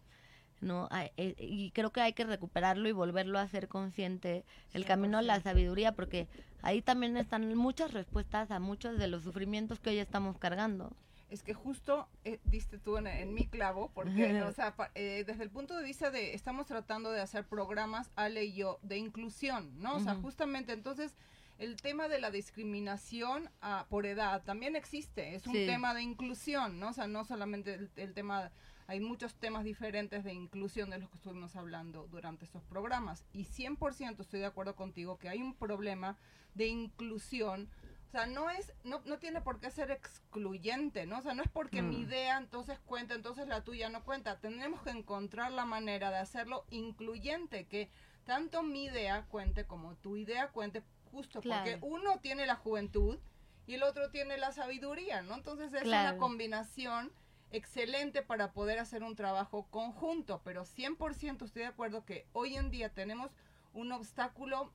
[0.62, 0.89] ¿No?
[1.17, 5.22] Eh, y creo que hay que recuperarlo y volverlo a ser consciente, el camino a
[5.22, 6.28] la sabiduría, porque
[6.62, 10.91] ahí también están muchas respuestas a muchos de los sufrimientos que hoy estamos cargando
[11.30, 15.50] es que justo eh, diste tú en, mi clavo, porque, o sea, eh, desde el
[15.50, 19.95] punto de vista de, estamos tratando de hacer programas, Ale y yo, de inclusión, ¿no?
[19.95, 21.13] O sea, justamente, entonces,
[21.58, 26.80] el tema de la discriminación ah, por edad también existe, es un tema de inclusión,
[26.80, 26.89] ¿no?
[26.89, 28.52] O sea, no solamente el, el, tema,
[28.89, 33.45] hay muchos temas diferentes de inclusión de los que estuvimos hablando durante estos programas, y
[33.45, 36.17] 100% estoy de acuerdo contigo que hay un problema
[36.56, 37.69] de inclusión
[38.08, 41.19] o sea, no es, no, no tiene por qué ser excluyente, ¿no?
[41.19, 42.02] O sea, no es porque mi mm.
[42.02, 44.39] idea entonces cuenta, entonces la tuya no cuenta.
[44.39, 47.91] Tenemos que encontrar la manera de hacerlo incluyente, que
[48.25, 53.19] tanto mi idea cuente como tu idea cuente, justo porque uno tiene la juventud
[53.67, 55.36] y el otro tiene la sabiduría, ¿no?
[55.36, 57.12] Entonces es una combinación
[57.51, 62.71] excelente para poder hacer un trabajo conjunto, pero 100% estoy de acuerdo que hoy en
[62.71, 63.31] día tenemos
[63.73, 64.71] un obstáculo,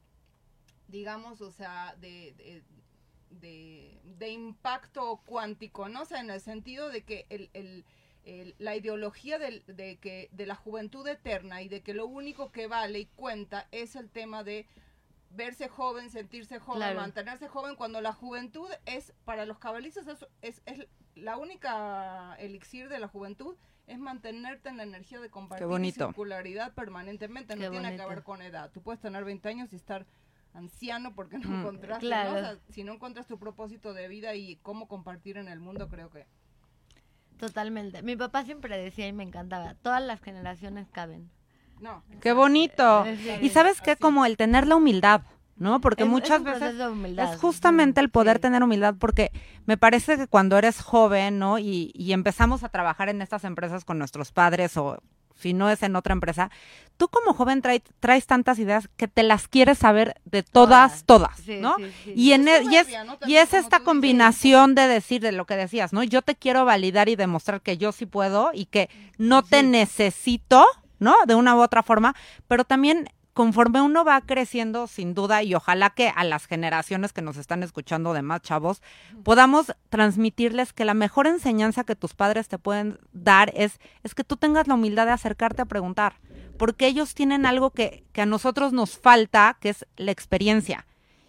[0.89, 2.63] digamos, o sea, de
[3.41, 6.03] de, impacto cuántico, ¿no?
[6.03, 7.85] O sea, en el sentido de que el,
[8.59, 13.01] la ideología de, que, de la juventud eterna y de que lo único que vale
[13.01, 14.67] y cuenta es el tema de
[15.35, 20.07] verse joven, sentirse joven, mantenerse joven, cuando la juventud es, para los cabalistas,
[20.43, 25.93] es, es, la única elixir de la juventud es mantenerte en la energía de compartir
[25.93, 28.71] circularidad permanentemente, no tiene que ver con edad.
[28.73, 30.07] Tú puedes tener 20 años y estar
[30.55, 35.37] anciano porque no mm, encontraste, si no encuentras tu propósito de vida y cómo compartir
[35.37, 36.27] en el mundo, creo que...
[37.37, 38.03] Totalmente.
[38.03, 41.31] Mi papá siempre decía y me encantaba, todas las generaciones caben.
[41.81, 42.03] No.
[42.21, 43.05] Qué bonito.
[43.41, 45.23] y sabes qué, como el tener la humildad.
[45.57, 45.81] ¿no?
[45.81, 49.31] Porque muchas veces es justamente el poder tener humildad, porque
[49.67, 51.61] me parece que cuando eres joven, ¿no?
[51.61, 54.99] Y, y, empezamos a trabajar en estas empresas con nuestros padres o
[55.37, 56.51] si no es en otra empresa,
[56.97, 61.77] tú como joven traes tantas ideas que te las quieres saber de todas, todas, ¿no?
[62.07, 62.89] y, en y, es,
[63.27, 66.03] y es esta combinación de decir, de lo que decías, ¿no?
[66.03, 70.65] Yo te quiero validar y demostrar que yo sí puedo y que no te necesito,
[71.05, 71.15] ¿no?
[71.27, 72.17] De una u otra forma,
[72.49, 77.21] pero también conforme uno va creciendo, sin duda, y ojalá que a las generaciones que
[77.21, 78.81] nos están escuchando de más chavos,
[79.25, 84.25] podamos transmitirles que la mejor enseñanza que tus padres te pueden dar es, es que
[84.25, 86.15] tú tengas la humildad de acercarte a preguntar,
[86.57, 90.87] porque ellos tienen algo que, que a nosotros nos falta, que es la experiencia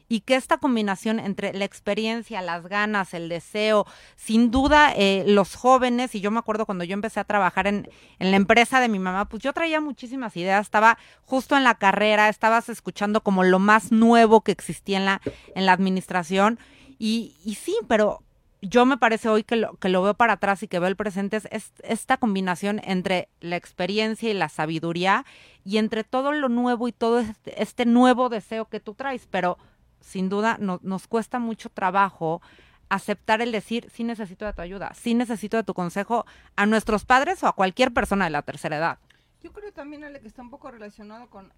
[0.08, 5.56] y que esta combinación entre la experiencia, las ganas, el deseo, sin duda eh, los
[5.56, 7.90] jóvenes, y yo me acuerdo cuando yo empecé a trabajar en,
[8.20, 11.76] en, la empresa de mi mamá, pues yo traía muchísimas ideas, estaba justo en la
[11.76, 15.22] carrera, estabas escuchando como lo más nuevo que existía en la,
[15.56, 16.60] en la administración,
[16.98, 18.22] y, y sí, pero
[18.62, 20.96] yo me parece hoy que lo, que lo veo para atrás y que veo el
[20.96, 25.26] presente es, esta combinación entre la experiencia y la sabiduría
[25.64, 29.58] y entre todo lo nuevo y todo este, este nuevo deseo que tú traes, pero
[30.06, 32.42] sin duda nos cuesta mucho trabajo
[32.90, 37.06] aceptar el decir, sí necesito de tu ayuda, sí necesito de tu consejo a nuestros
[37.06, 39.00] padres o a cualquier persona de la tercera edad.
[39.42, 41.52] Yo creo también, Ale, que está un poco relacionado con,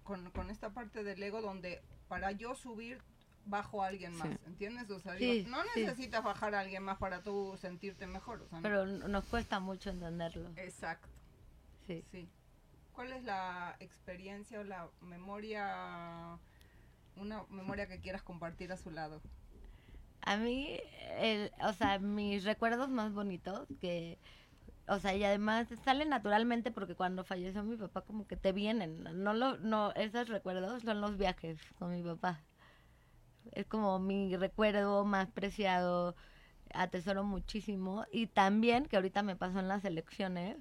[0.50, 3.02] esta parte del ego donde para yo subir
[3.44, 4.90] bajo a alguien más, ¿entiendes?
[4.90, 5.14] O sea,
[5.46, 8.46] no necesitas bajar a alguien más para tú sentirte mejor.
[8.62, 10.50] Pero nos cuesta mucho entenderlo.
[10.56, 11.08] Exacto.
[11.86, 12.02] Sí.
[12.10, 12.28] sí.
[12.92, 16.38] ¿Cuál es la experiencia o la memoria
[17.18, 19.20] una memoria que quieras compartir a su lado.
[20.22, 20.78] A mí,
[21.18, 24.18] el, o sea, mis recuerdos más bonitos que,
[24.88, 29.04] o sea, y además sale naturalmente porque cuando falleció mi papá como que te vienen,
[29.22, 32.40] no lo, no, esos recuerdos son los viajes con mi papá.
[33.52, 36.14] Es como mi recuerdo más preciado,
[36.74, 40.56] atesoro muchísimo y también que ahorita me pasó en las elecciones,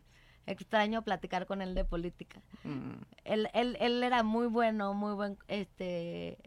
[0.48, 2.42] extraño platicar con él de política.
[2.64, 2.94] Mm.
[3.26, 6.38] Él, él, él era muy bueno, muy buen este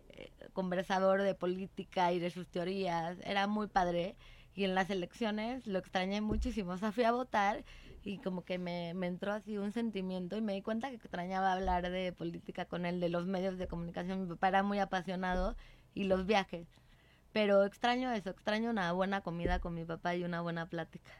[0.52, 4.16] conversador de política y de sus teorías, era muy padre.
[4.54, 6.72] Y en las elecciones lo extrañé muchísimo.
[6.72, 7.64] O sea, fui a votar
[8.02, 11.52] y como que me, me entró así un sentimiento y me di cuenta que extrañaba
[11.52, 14.22] hablar de política con él, de los medios de comunicación.
[14.22, 15.56] Mi papá era muy apasionado
[15.94, 16.66] y los viajes.
[17.32, 21.12] Pero extraño eso, extraño una buena comida con mi papá y una buena plática.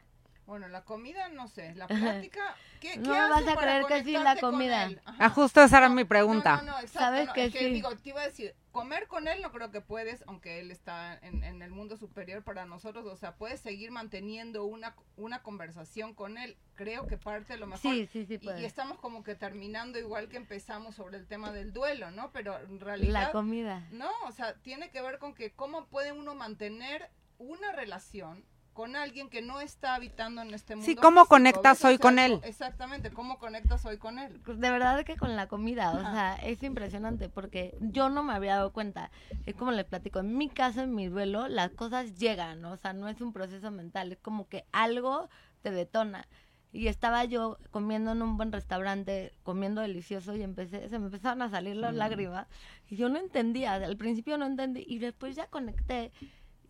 [0.45, 1.73] Bueno, la comida, no sé.
[1.75, 2.41] La plática,
[2.81, 4.89] ¿qué, No qué vas a para creer que sí, la comida.
[5.05, 6.57] Ah, justo esa era No, mi pregunta.
[6.57, 7.73] No, no, no, exacto, ¿Sabes no, que es que sí?
[7.73, 11.17] digo, te iba a decir, comer con él no creo que puedes, aunque él está
[11.21, 16.13] en, en el mundo superior para nosotros, o sea, puedes seguir manteniendo una, una conversación
[16.13, 16.57] con él.
[16.75, 17.79] Creo que parte de lo mejor.
[17.79, 21.71] Sí, sí, sí, y estamos como que terminando igual que empezamos sobre el tema del
[21.71, 22.31] duelo, ¿no?
[22.31, 23.87] Pero en realidad, La comida.
[23.91, 28.95] no, o sea, tiene que ver con que cómo puede uno mantener una relación con
[28.95, 30.89] alguien que no está habitando en este mundo.
[30.89, 32.39] Sí, ¿cómo físico, conectas hoy con co- él?
[32.43, 34.41] Exactamente, ¿cómo conectas hoy con él?
[34.45, 38.55] De verdad que con la comida, o sea, es impresionante porque yo no me había
[38.55, 39.11] dado cuenta.
[39.45, 42.71] Es como les platico, en mi caso, en mi duelo, las cosas llegan, ¿no?
[42.71, 45.29] o sea, no es un proceso mental, es como que algo
[45.61, 46.27] te detona.
[46.73, 51.41] Y estaba yo comiendo en un buen restaurante, comiendo delicioso y empecé, se me empezaron
[51.41, 52.47] a salir las lágrimas
[52.87, 56.13] y yo no entendía, al principio no entendí y después ya conecté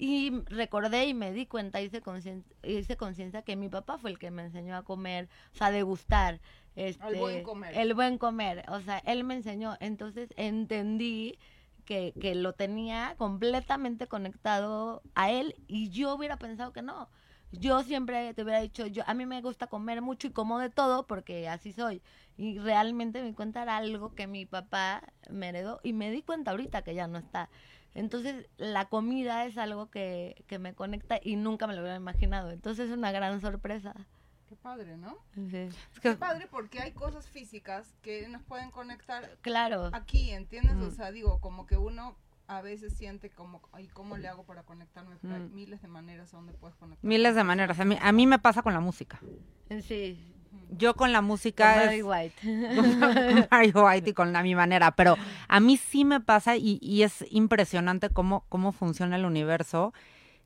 [0.01, 4.17] y recordé y me di cuenta, hice conciencia hice conciencia que mi papá fue el
[4.17, 6.41] que me enseñó a comer, o sea, a degustar.
[6.75, 7.77] Este, buen comer.
[7.77, 11.37] El buen comer, o sea, él me enseñó, entonces entendí
[11.85, 17.07] que, que lo tenía completamente conectado a él y yo hubiera pensado que no.
[17.51, 20.71] Yo siempre te hubiera dicho, yo a mí me gusta comer mucho y como de
[20.71, 22.01] todo porque así soy.
[22.37, 26.23] Y realmente me di cuenta era algo que mi papá me heredó y me di
[26.23, 27.49] cuenta ahorita que ya no está.
[27.93, 32.51] Entonces la comida es algo que, que me conecta y nunca me lo hubiera imaginado.
[32.51, 33.93] Entonces es una gran sorpresa.
[34.47, 35.17] Qué padre, ¿no?
[35.33, 35.57] Sí.
[35.57, 39.89] Es Qué que padre porque hay cosas físicas que nos pueden conectar Claro.
[39.93, 40.75] aquí, ¿entiendes?
[40.77, 40.91] O Mm.
[40.91, 45.15] sea, digo, como que uno a veces siente como, ay, ¿cómo le hago para conectarme?
[45.23, 45.53] Hay Mm.
[45.53, 47.07] miles de maneras a donde puedes conectar.
[47.07, 47.79] miles de maneras.
[47.79, 49.21] A mí, a mí me pasa con la música.
[49.81, 50.33] Sí.
[50.69, 52.35] Yo con la Con música Barry es White.
[52.75, 56.79] con Mario White y con la, mi manera, pero a mí sí me pasa y,
[56.81, 59.93] y es impresionante cómo, cómo funciona el universo,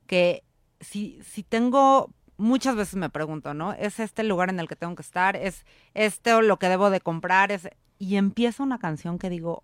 [0.07, 0.43] que
[0.79, 3.73] si, si tengo, muchas veces me pregunto, ¿no?
[3.73, 5.35] ¿Es este el lugar en el que tengo que estar?
[5.35, 7.51] ¿Es este lo que debo de comprar?
[7.51, 9.63] Es, y empieza una canción que digo,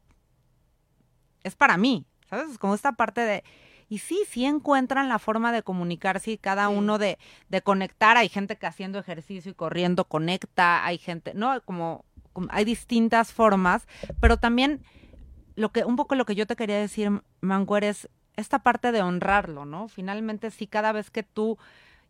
[1.43, 2.51] es para mí, ¿sabes?
[2.51, 3.43] Es como esta parte de...
[3.91, 6.75] Y sí, sí encuentran la forma de comunicarse y cada Sí.
[6.77, 8.15] uno de, de conectar.
[8.15, 11.59] Hay gente que haciendo ejercicio y corriendo conecta, hay gente, ¿no?
[11.65, 13.85] Como, como- hay distintas formas,
[14.21, 14.81] pero también
[15.57, 19.01] lo que, un poco lo que yo te quería decir, Manguer, es esta parte de
[19.01, 19.89] honrarlo, ¿no?
[19.89, 21.57] Finalmente, sí, cada vez que tú,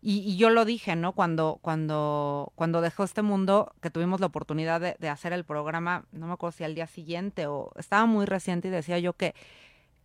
[0.03, 1.13] y, y yo lo dije, ¿no?
[1.13, 6.05] Cuando, cuando, cuando dejó este mundo, que tuvimos la oportunidad de, de hacer el programa,
[6.11, 9.33] no me acuerdo si al día siguiente o estaba muy reciente y decía yo que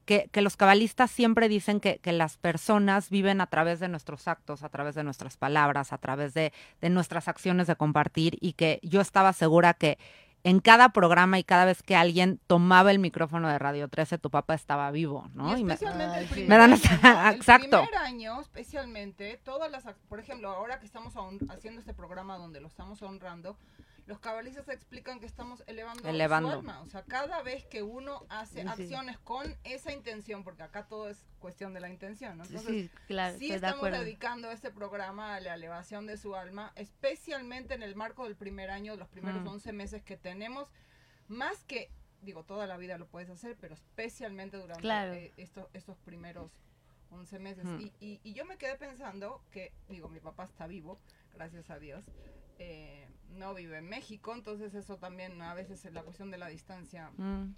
[0.06, 4.26] que, que los cabalistas siempre dicen que, que las personas viven a través de nuestros
[4.28, 8.54] actos, a través de nuestras palabras, a través de, de nuestras acciones de compartir y
[8.54, 9.98] que yo estaba segura que
[10.44, 14.30] en cada programa y cada vez que alguien tomaba el micrófono de Radio 13, tu
[14.30, 15.56] papá estaba vivo, ¿no?
[15.56, 16.72] Y Y me- especialmente el primer Me dan.
[16.72, 17.82] El exacto.
[17.82, 21.14] primer año, especialmente, todas las, ac- por ejemplo, ahora que estamos
[21.50, 23.56] haciendo este programa donde lo estamos honrando,
[24.06, 26.48] los cabalistas explican que estamos elevando, Elevando.
[26.50, 26.80] su alma.
[26.82, 28.68] O sea, cada vez que uno hace Sí.
[28.68, 32.44] acciones con esa intención, porque acá todo es cuestión de la intención, ¿no?
[32.44, 34.00] Entonces, sí, claro, sí de estamos acuerdo.
[34.00, 38.70] dedicando este programa a la elevación de su alma, especialmente en el marco del primer
[38.70, 39.48] año, los primeros Mm.
[39.48, 40.70] 11 meses que tenemos,
[41.28, 41.90] más que,
[42.22, 45.14] digo, toda la vida lo puedes hacer, pero especialmente durante Claro.
[45.14, 46.52] eh, estos, estos primeros
[47.10, 47.64] 11 meses.
[47.64, 47.80] Mm.
[47.80, 51.00] Y, y, y yo me quedé pensando que, digo, mi papá está vivo,
[51.34, 52.04] gracias a Dios.
[52.58, 57.10] eh, no vive en México, entonces eso también a veces la cuestión de la distancia
[57.16, 57.54] Mm.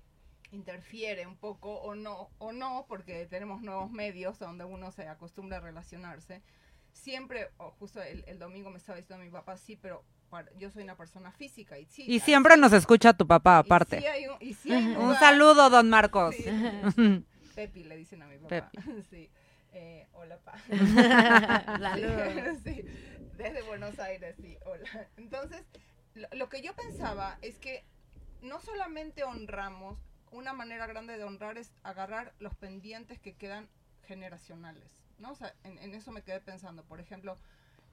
[0.52, 5.58] interfiere un poco o no, o no, porque tenemos nuevos medios donde uno se acostumbra
[5.58, 6.42] a relacionarse.
[6.92, 10.70] Siempre, o justo el, el domingo me estaba diciendo mi papá, sí, pero para- yo
[10.70, 12.04] soy una persona física y sí.
[12.06, 14.00] Y siempre nos escucha tu papá, y aparte.
[14.00, 16.34] sí hay un, y sí hay Un lugar- saludo, don Marcos.
[17.54, 18.70] Pepi le dicen a mi papá.
[19.10, 19.30] Sí.
[19.72, 20.54] Eh, hola, pa.
[22.64, 22.85] Sí,
[23.37, 25.09] desde Buenos Aires, sí, hola.
[25.16, 25.64] Entonces,
[26.14, 27.85] lo, lo que yo pensaba es que
[28.40, 29.98] no solamente honramos,
[30.31, 33.68] una manera grande de honrar es agarrar los pendientes que quedan
[34.07, 35.33] generacionales, ¿no?
[35.33, 36.85] O sea, en, en eso me quedé pensando.
[36.85, 37.38] Por ejemplo,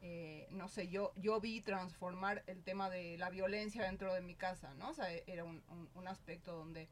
[0.01, 4.35] eh, no sé, yo, yo vi transformar el tema de la violencia dentro de mi
[4.35, 4.89] casa, ¿no?
[4.89, 6.89] O sea, era un, un- un aspecto donde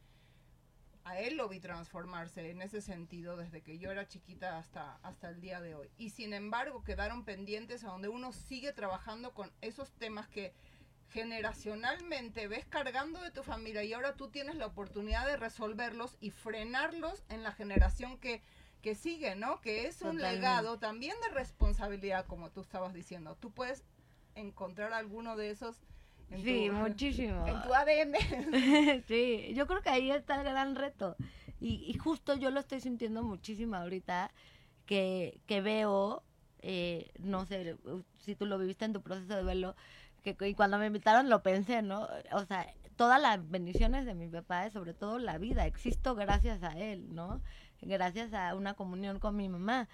[1.05, 5.29] a él lo vi transformarse en ese sentido desde que yo era chiquita hasta, hasta
[5.29, 5.89] el día de hoy.
[5.97, 10.53] Y sin embargo quedaron pendientes a donde uno sigue trabajando con esos temas que
[11.09, 16.31] generacionalmente ves cargando de tu familia y ahora tú tienes la oportunidad de resolverlos y
[16.31, 18.41] frenarlos en la generación que,
[18.81, 19.61] que sigue, ¿no?
[19.61, 20.35] Que es un Totalmente.
[20.35, 23.35] legado también de responsabilidad, como tú estabas diciendo.
[23.39, 23.83] Tú puedes
[24.35, 25.83] encontrar alguno de esos
[26.31, 27.45] en, Sí, tu, muchísimo.
[27.47, 29.03] en tu ADN.
[29.07, 31.15] sí, yo creo que ahí está el gran reto.
[31.59, 34.31] Y, y justo yo lo estoy sintiendo muchísimo ahorita,
[34.85, 36.23] que, que veo
[36.65, 37.75] eh, no sé
[38.19, 39.75] si tú lo viviste en tu proceso de duelo,
[40.23, 42.07] que y cuando me invitaron lo pensé, ¿no?
[42.31, 46.71] O sea, todas las bendiciones de mi papá, sobre todo la vida, existo gracias a
[46.79, 47.41] él, ¿no?
[47.81, 49.89] Gracias a una comunión con mi mamá.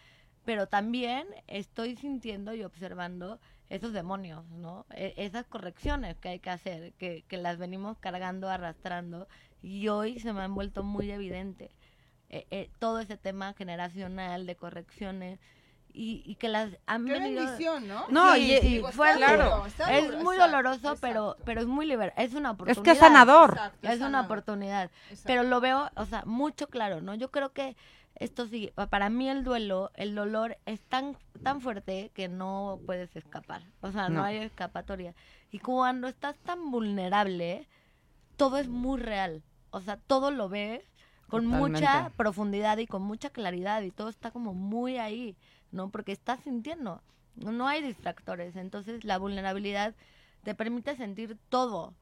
[0.45, 3.39] Pero también estoy sintiendo y observando
[3.70, 4.86] esos demonios, ¿no?
[4.91, 9.28] E, esas correcciones que hay que hacer, que, que las venimos cargando, arrastrando,
[9.61, 11.72] y hoy se me han vuelto muy evidente.
[12.30, 15.39] Eh, eh, todo ese tema generacional de correcciones
[15.91, 18.05] y, y que las han Qué venido bendición, ¿no?
[18.09, 19.65] No, Sí, y- sí, y fue duro.
[19.65, 21.43] está es duro, muy exacto, doloroso pero exacto.
[21.45, 23.49] pero es muy liber es una Es oportunidad que es sanador.
[23.51, 24.26] Exacto, es una sanador.
[24.28, 25.24] oportunidad Exacto.
[25.26, 27.76] pero lo veo o sea mucho claro no yo creo que
[28.20, 32.80] esto sí pa- para mí el duelo el dolor es tan tan fuerte que no
[32.86, 34.24] puedes escapar o sea no, No.
[34.24, 35.15] hay escapatoria
[35.51, 37.67] y cuando estás tan vulnerable
[38.38, 39.41] todo es muy real
[39.72, 40.84] o sea todo lo ves
[41.28, 45.38] con mucha profundidad y con mucha claridad y todo está como muy ahí,
[45.72, 45.89] ¿no?
[45.91, 47.03] Porque estás sintiendo,
[47.36, 49.93] no hay distractores, entonces la vulnerabilidad
[50.43, 51.93] te permite sentir todo.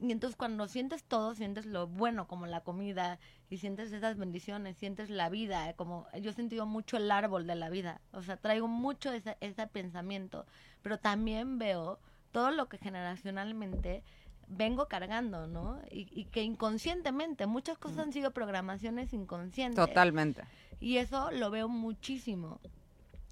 [0.00, 3.18] Y entonces cuando sientes todo, sientes lo bueno como la comida
[3.48, 7.46] y sientes esas bendiciones, sientes la vida, eh, como yo he sentido mucho el árbol
[7.46, 10.46] de la vida, o sea, traigo mucho ese, ese pensamiento,
[10.82, 12.00] pero también veo
[12.32, 14.02] todo lo que generacionalmente
[14.48, 15.80] vengo cargando, ¿no?
[15.90, 19.76] Y, y que inconscientemente, muchas cosas han sido programaciones inconscientes.
[19.76, 20.42] Totalmente.
[20.80, 22.60] Y eso lo veo muchísimo.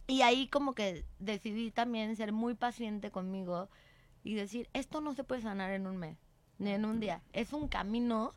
[0.06, 3.68] Y ahí como que decidí también ser muy paciente conmigo
[4.24, 6.16] y decir, esto no se puede sanar en un mes,
[6.62, 7.20] ni en un día.
[7.32, 8.32] Es un camino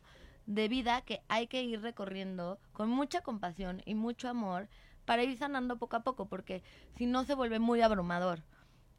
[0.46, 4.68] de vida que hay que ir recorriendo con mucha compasión y mucho amor
[5.04, 6.62] para ir sanando poco a poco, porque
[6.96, 8.42] si no se vuelve muy abrumador.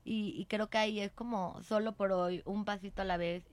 [0.10, 3.44] Y, y creo que ahí es como solo por hoy, un pasito a la vez,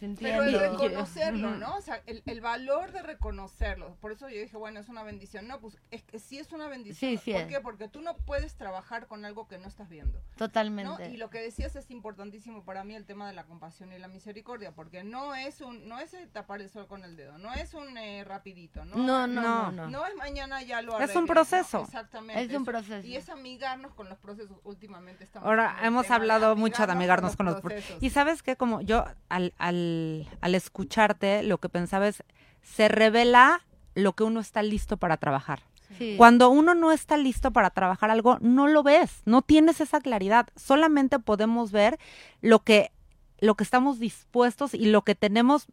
[0.00, 0.18] sintiendo.
[0.20, 1.76] Pero el reconocerlo, ¿no?
[1.76, 3.96] O sea, el, el valor de reconocerlo.
[4.00, 5.46] Por eso yo dije, bueno, es una bendición.
[5.46, 7.12] No, pues es que sí es una bendición.
[7.12, 7.46] Sí, sí ¿Por es.
[7.46, 7.60] qué?
[7.60, 10.18] Porque tú no puedes trabajar con algo que no estás viendo.
[10.18, 10.36] ¿no?
[10.36, 11.10] Totalmente.
[11.10, 14.08] Y lo que decías es importantísimo para mí el tema de la compasión y la
[14.08, 17.52] misericordia, porque no es un no es eh, tapar el sol con el dedo, no
[17.54, 18.96] es un eh, rapidito, ¿no?
[18.96, 19.42] No, no, No.
[19.42, 19.90] no, no.
[19.90, 21.32] No es mañana ya lo Es un ¿no?
[21.32, 21.82] proceso.
[21.82, 22.42] Exactamente.
[22.42, 23.06] Es un proceso.
[23.06, 24.58] Y es amigarnos con los procesos.
[24.64, 27.60] Últimamente estamos Ahora hemos de hablado mucho de amigarnos con los...
[27.60, 28.02] procesos.
[28.02, 32.22] Y sabes que como yo al, al, al escucharte lo que pensaba es,
[32.62, 33.62] se revela
[33.94, 35.62] lo que uno está listo para trabajar.
[35.98, 36.14] Sí.
[36.16, 40.48] Cuando uno no está listo para trabajar algo, no lo ves, no tienes esa claridad.
[40.56, 41.98] Solamente podemos ver
[42.40, 42.90] lo que,
[43.38, 45.66] lo que estamos dispuestos y lo que tenemos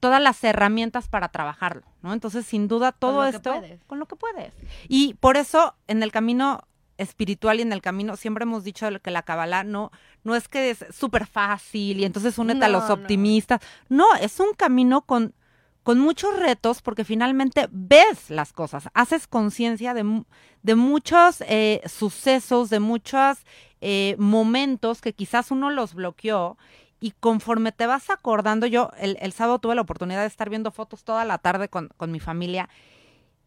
[0.00, 2.12] todas las herramientas para trabajarlo, ¿no?
[2.12, 3.54] Entonces, sin duda, todo esto
[3.86, 4.52] con lo que puedes.
[4.86, 6.64] Y por eso, en el camino
[6.98, 9.90] espiritual y en el camino, siempre hemos dicho que la Kabbalah no,
[10.22, 13.60] no es que es súper fácil y entonces únete a los optimistas.
[13.88, 15.34] No, es un camino con,
[15.82, 20.24] con muchos retos porque finalmente ves las cosas, haces conciencia de,
[20.62, 23.38] de muchos eh, sucesos, de muchos
[23.80, 26.56] eh, momentos que quizás uno los bloqueó
[27.00, 30.70] y conforme te vas acordando, yo el, el sábado tuve la oportunidad de estar viendo
[30.70, 32.68] fotos toda la tarde con, con mi familia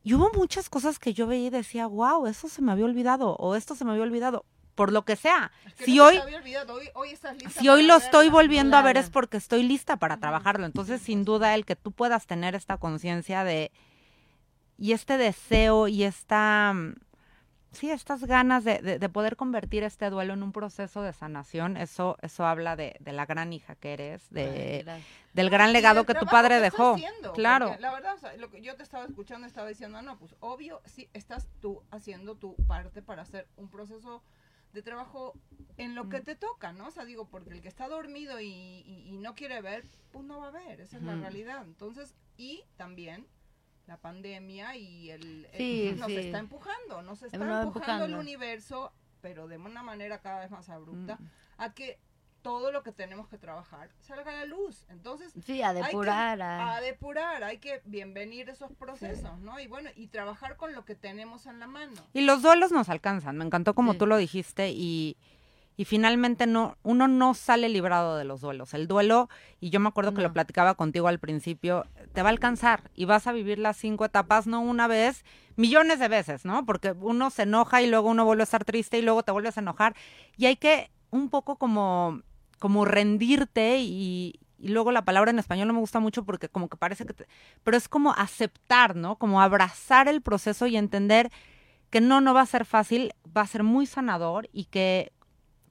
[0.07, 3.35] y hubo muchas cosas que yo veía y decía, wow, eso se me había olvidado
[3.39, 5.51] o esto se me había olvidado, por lo que sea.
[5.65, 7.97] Es que si no hoy te había olvidado, hoy, hoy estás lista si hoy lo
[7.97, 10.65] estoy volviendo a ver es porque estoy lista para trabajarlo.
[10.65, 13.73] Entonces, sin duda, el que tú puedas tener esta conciencia de
[14.77, 16.93] y este deseo y esta mm,
[17.77, 21.77] sí, estas ganas de, de- de poder convertir este duelo en un proceso de sanación,
[21.77, 24.83] eso, eso habla de, de la gran hija que eres, de,
[25.33, 26.93] del gran legado que tu padre dejó.
[26.95, 27.75] haciendo, claro.
[27.79, 30.81] La verdad, o sea, lo que yo te estaba escuchando, estaba diciendo, no, pues obvio,
[30.85, 34.23] sí, estás tú haciendo tu parte para hacer un proceso
[34.73, 35.33] de trabajo
[35.77, 36.23] en lo que Mm.
[36.23, 36.87] te toca, ¿no?
[36.87, 40.25] O sea, digo, porque el que está dormido y, y- y no quiere ver, pues
[40.25, 41.63] no va a ver, esa es la realidad.
[41.63, 43.25] Entonces, y también
[43.87, 46.17] la pandemia y el, el- Sí, nos sí.
[46.17, 50.69] está empujando, nos está Nos empujando el universo, pero de una manera cada vez más
[50.69, 51.27] abrupta, Mm.
[51.57, 51.99] a que
[52.41, 54.85] todo lo que tenemos que trabajar salga a la luz.
[54.89, 56.41] Entonces, Sí, a hay que- depurar.
[56.41, 59.59] a- a depurar, hay que bienvenir esos procesos, ¿no?
[59.59, 62.01] Y bueno, y trabajar con lo que tenemos en la mano.
[62.13, 63.97] Y los duelos nos alcanzan, me encantó como Sí.
[63.99, 65.17] tú lo dijiste y,
[65.77, 68.73] y finalmente no, uno no sale librado de los duelos.
[68.73, 72.31] El duelo, y yo me acuerdo que lo platicaba contigo al principio, te va a
[72.31, 75.23] alcanzar y vas a vivir las cinco etapas, no una vez,
[75.55, 76.65] millones de veces, ¿no?
[76.65, 79.55] Porque uno se enoja y luego uno vuelve a estar triste y luego te vuelves
[79.57, 79.95] a enojar.
[80.35, 82.23] Y hay que un poco como,
[82.57, 86.69] como rendirte y, y luego la palabra en español no me gusta mucho porque como
[86.69, 87.13] que parece que...
[87.13, 87.27] te-
[87.63, 89.17] pero es como aceptar, ¿no?
[89.17, 91.29] Como abrazar el proceso y entender
[91.91, 95.11] que no, no va a ser fácil, va a ser muy sanador y que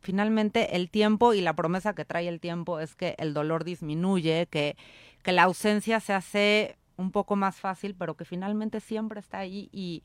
[0.07, 4.47] finalmente el tiempo y la promesa que trae el tiempo es que el dolor disminuye,
[4.47, 4.77] que,
[5.25, 9.69] que la ausencia se hace un poco más fácil, pero que finalmente siempre está ahí
[9.73, 10.05] y,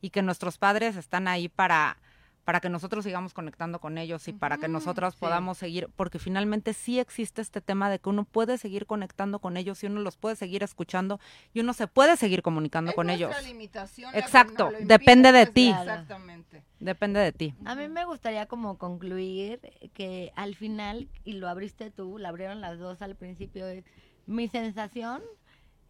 [0.00, 1.98] y que nuestros padres están ahí para,
[2.44, 6.74] para que nosotros sigamos conectando con ellos y para que nosotros podamos seguir, porque finalmente
[6.74, 10.16] sí existe este tema de que uno puede seguir conectando con ellos y uno los
[10.16, 11.20] puede seguir escuchando
[11.54, 13.32] y uno se puede seguir comunicando con ellos.
[14.12, 15.68] Exacto, depende de ti.
[15.68, 16.64] Exactamente.
[16.80, 17.54] Depende de ti.
[17.64, 19.60] A mí me gustaría como concluir
[19.94, 23.66] que al final, y lo abriste tú, la abrieron las dos al principio,
[24.26, 25.22] mi sensación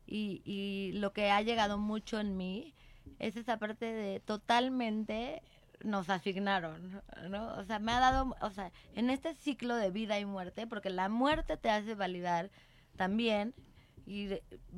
[0.07, 2.75] y, y lo que ha llegado mucho en mí
[3.19, 5.43] es esa parte de totalmente
[5.85, 7.55] nos asignaron, ¿no?
[7.57, 10.91] O sea, me ha dado, o sea, en este ciclo de vida y muerte, porque
[10.91, 12.51] la muerte te hace validar
[12.97, 13.55] también
[14.07, 14.29] y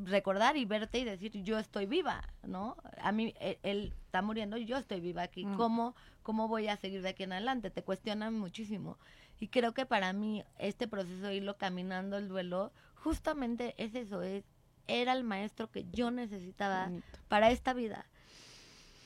[0.05, 2.77] recordar y verte y decir yo estoy viva, ¿no?
[3.01, 5.47] A mí e, él, está muriendo y yo estoy viva aquí.
[5.47, 5.57] Mm.
[5.57, 7.71] ¿Cómo, ¿Cómo voy a seguir de aquí en adelante?
[7.71, 8.99] Te cuestionan muchísimo.
[9.41, 14.23] Y creo que para mí este proceso de irlo caminando el duelo justamente es eso,
[14.23, 14.45] es
[14.87, 16.91] era el maestro que yo necesitaba
[17.29, 18.07] para esta vida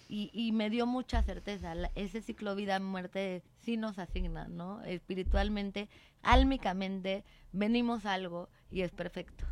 [0.08, 1.74] y, y me dio mucha certeza.
[1.94, 4.82] ese ciclo vida-muerte sí nos asigna, ¿no?
[4.84, 5.88] Espiritualmente,
[6.22, 9.44] álmicamente, venimos a algo y es perfecto.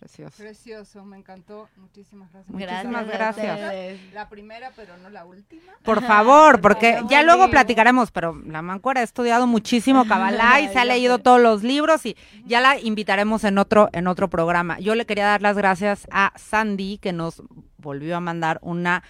[0.00, 0.36] Precioso.
[0.38, 1.68] Precioso, me encantó.
[1.76, 2.54] Muchísimas gracias.
[2.54, 4.00] Muchísimas gracias.
[4.14, 5.74] La primera, pero no la última.
[5.82, 10.78] Por favor, porque ya luego platicaremos, pero la Mancuera ha estudiado muchísimo Kabbalah y se
[10.78, 14.80] ha leído todos los libros y ya la invitaremos en otro, en otro programa.
[14.80, 17.42] Yo le quería dar las gracias a Sandy que nos
[17.76, 19.02] volvió a mandar una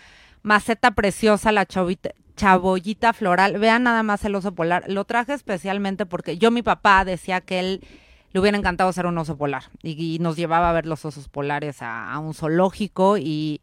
[0.42, 3.58] maceta preciosa, la chavita, chabollita floral.
[3.58, 4.84] Vean nada más el oso polar.
[4.88, 7.80] Lo traje especialmente porque yo, mi papá, decía que él
[8.32, 11.82] le hubiera encantado ser un oso polar y, nos llevaba a ver los osos polares
[11.82, 13.60] a, a un zoológico y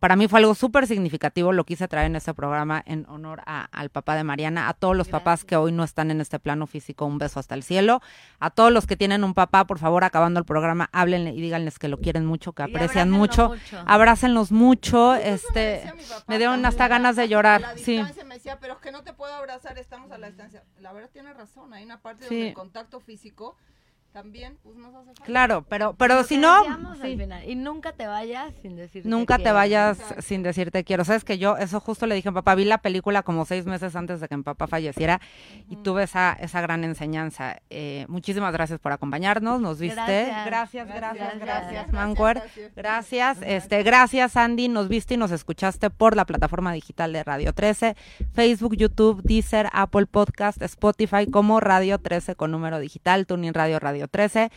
[0.00, 3.90] para mí fue algo súper significativo, lo quise traer en este programa en honor al
[3.90, 7.04] papá de Mariana, a todos los papás que hoy no están en este plano físico,
[7.04, 8.00] un beso hasta el cielo,
[8.38, 11.78] a todos los que tienen un papá, por favor, acabando el programa, háblenle y díganles
[11.78, 13.52] que lo quieren mucho, que aprecian mucho,
[13.84, 15.84] abrácenlos mucho, este,
[16.26, 18.02] me dieron hasta ganas de llorar, sí.
[18.24, 20.62] Me decía, pero es que no te puedo abrazar, estamos a la distancia.
[20.78, 23.56] La verdad tiene razón, hay una parte donde el contacto físico
[24.12, 25.24] también pues nos hace falta.
[25.24, 26.64] Claro, pero pero si no
[27.46, 31.04] y nunca te vayas sin decirte nunca te vayas sin decirte quiero.
[31.04, 33.94] Sabes que yo eso justo le dije a papá, vi la película como seis meses
[33.94, 35.20] antes de que mi papá falleciera
[35.68, 37.60] y tuve esa esa gran enseñanza.
[37.70, 40.00] Eh, muchísimas gracias por acompañarnos, nos viste.
[40.46, 42.42] Gracias, gracias, gracias, Mancuer.
[42.74, 47.52] Gracias, este, gracias Andy, nos viste y nos escuchaste por la plataforma digital de Radio
[47.52, 47.96] 13,
[48.32, 53.99] Facebook, YouTube, Deezer, Apple Podcast, Spotify como Radio 13 con número digital, Tuning Radio Radio
[54.08, 54.50] 13.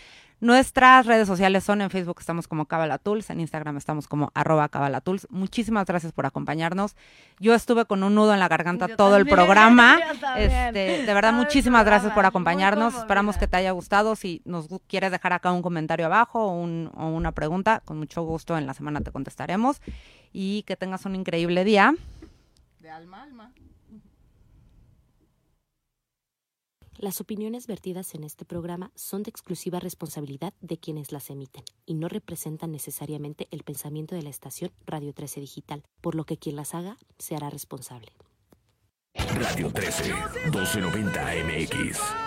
[0.44, 5.26] Nuestras redes sociales son en Facebook estamos como Cabalatools, en Instagram estamos como arroba Cabalatools.
[5.30, 6.98] Muchísimas gracias por acompañarnos.
[7.39, 9.98] Yo estuve con un nudo en la garganta todo el programa.
[10.36, 12.94] Este, de verdad, muchísimas gracias por acompañarnos.
[12.94, 14.18] Esperamos que te haya gustado.
[14.18, 18.58] Si nos quieres dejar acá un comentario abajo o, o una pregunta, con mucho gusto
[18.58, 19.82] en la semana te contestaremos.
[20.34, 21.94] Y que tengas un increíble día.
[22.80, 23.54] De alma alma.
[27.04, 31.95] Las opiniones vertidas en este programa son de exclusiva responsabilidad de quienes las emiten y
[31.95, 36.56] no representan necesariamente el pensamiento de la estación Radio 13 Digital, por lo que quien
[36.56, 38.14] las haga se hará responsable.
[39.16, 40.14] Radio 13,
[40.45, 42.23] 1290 MX.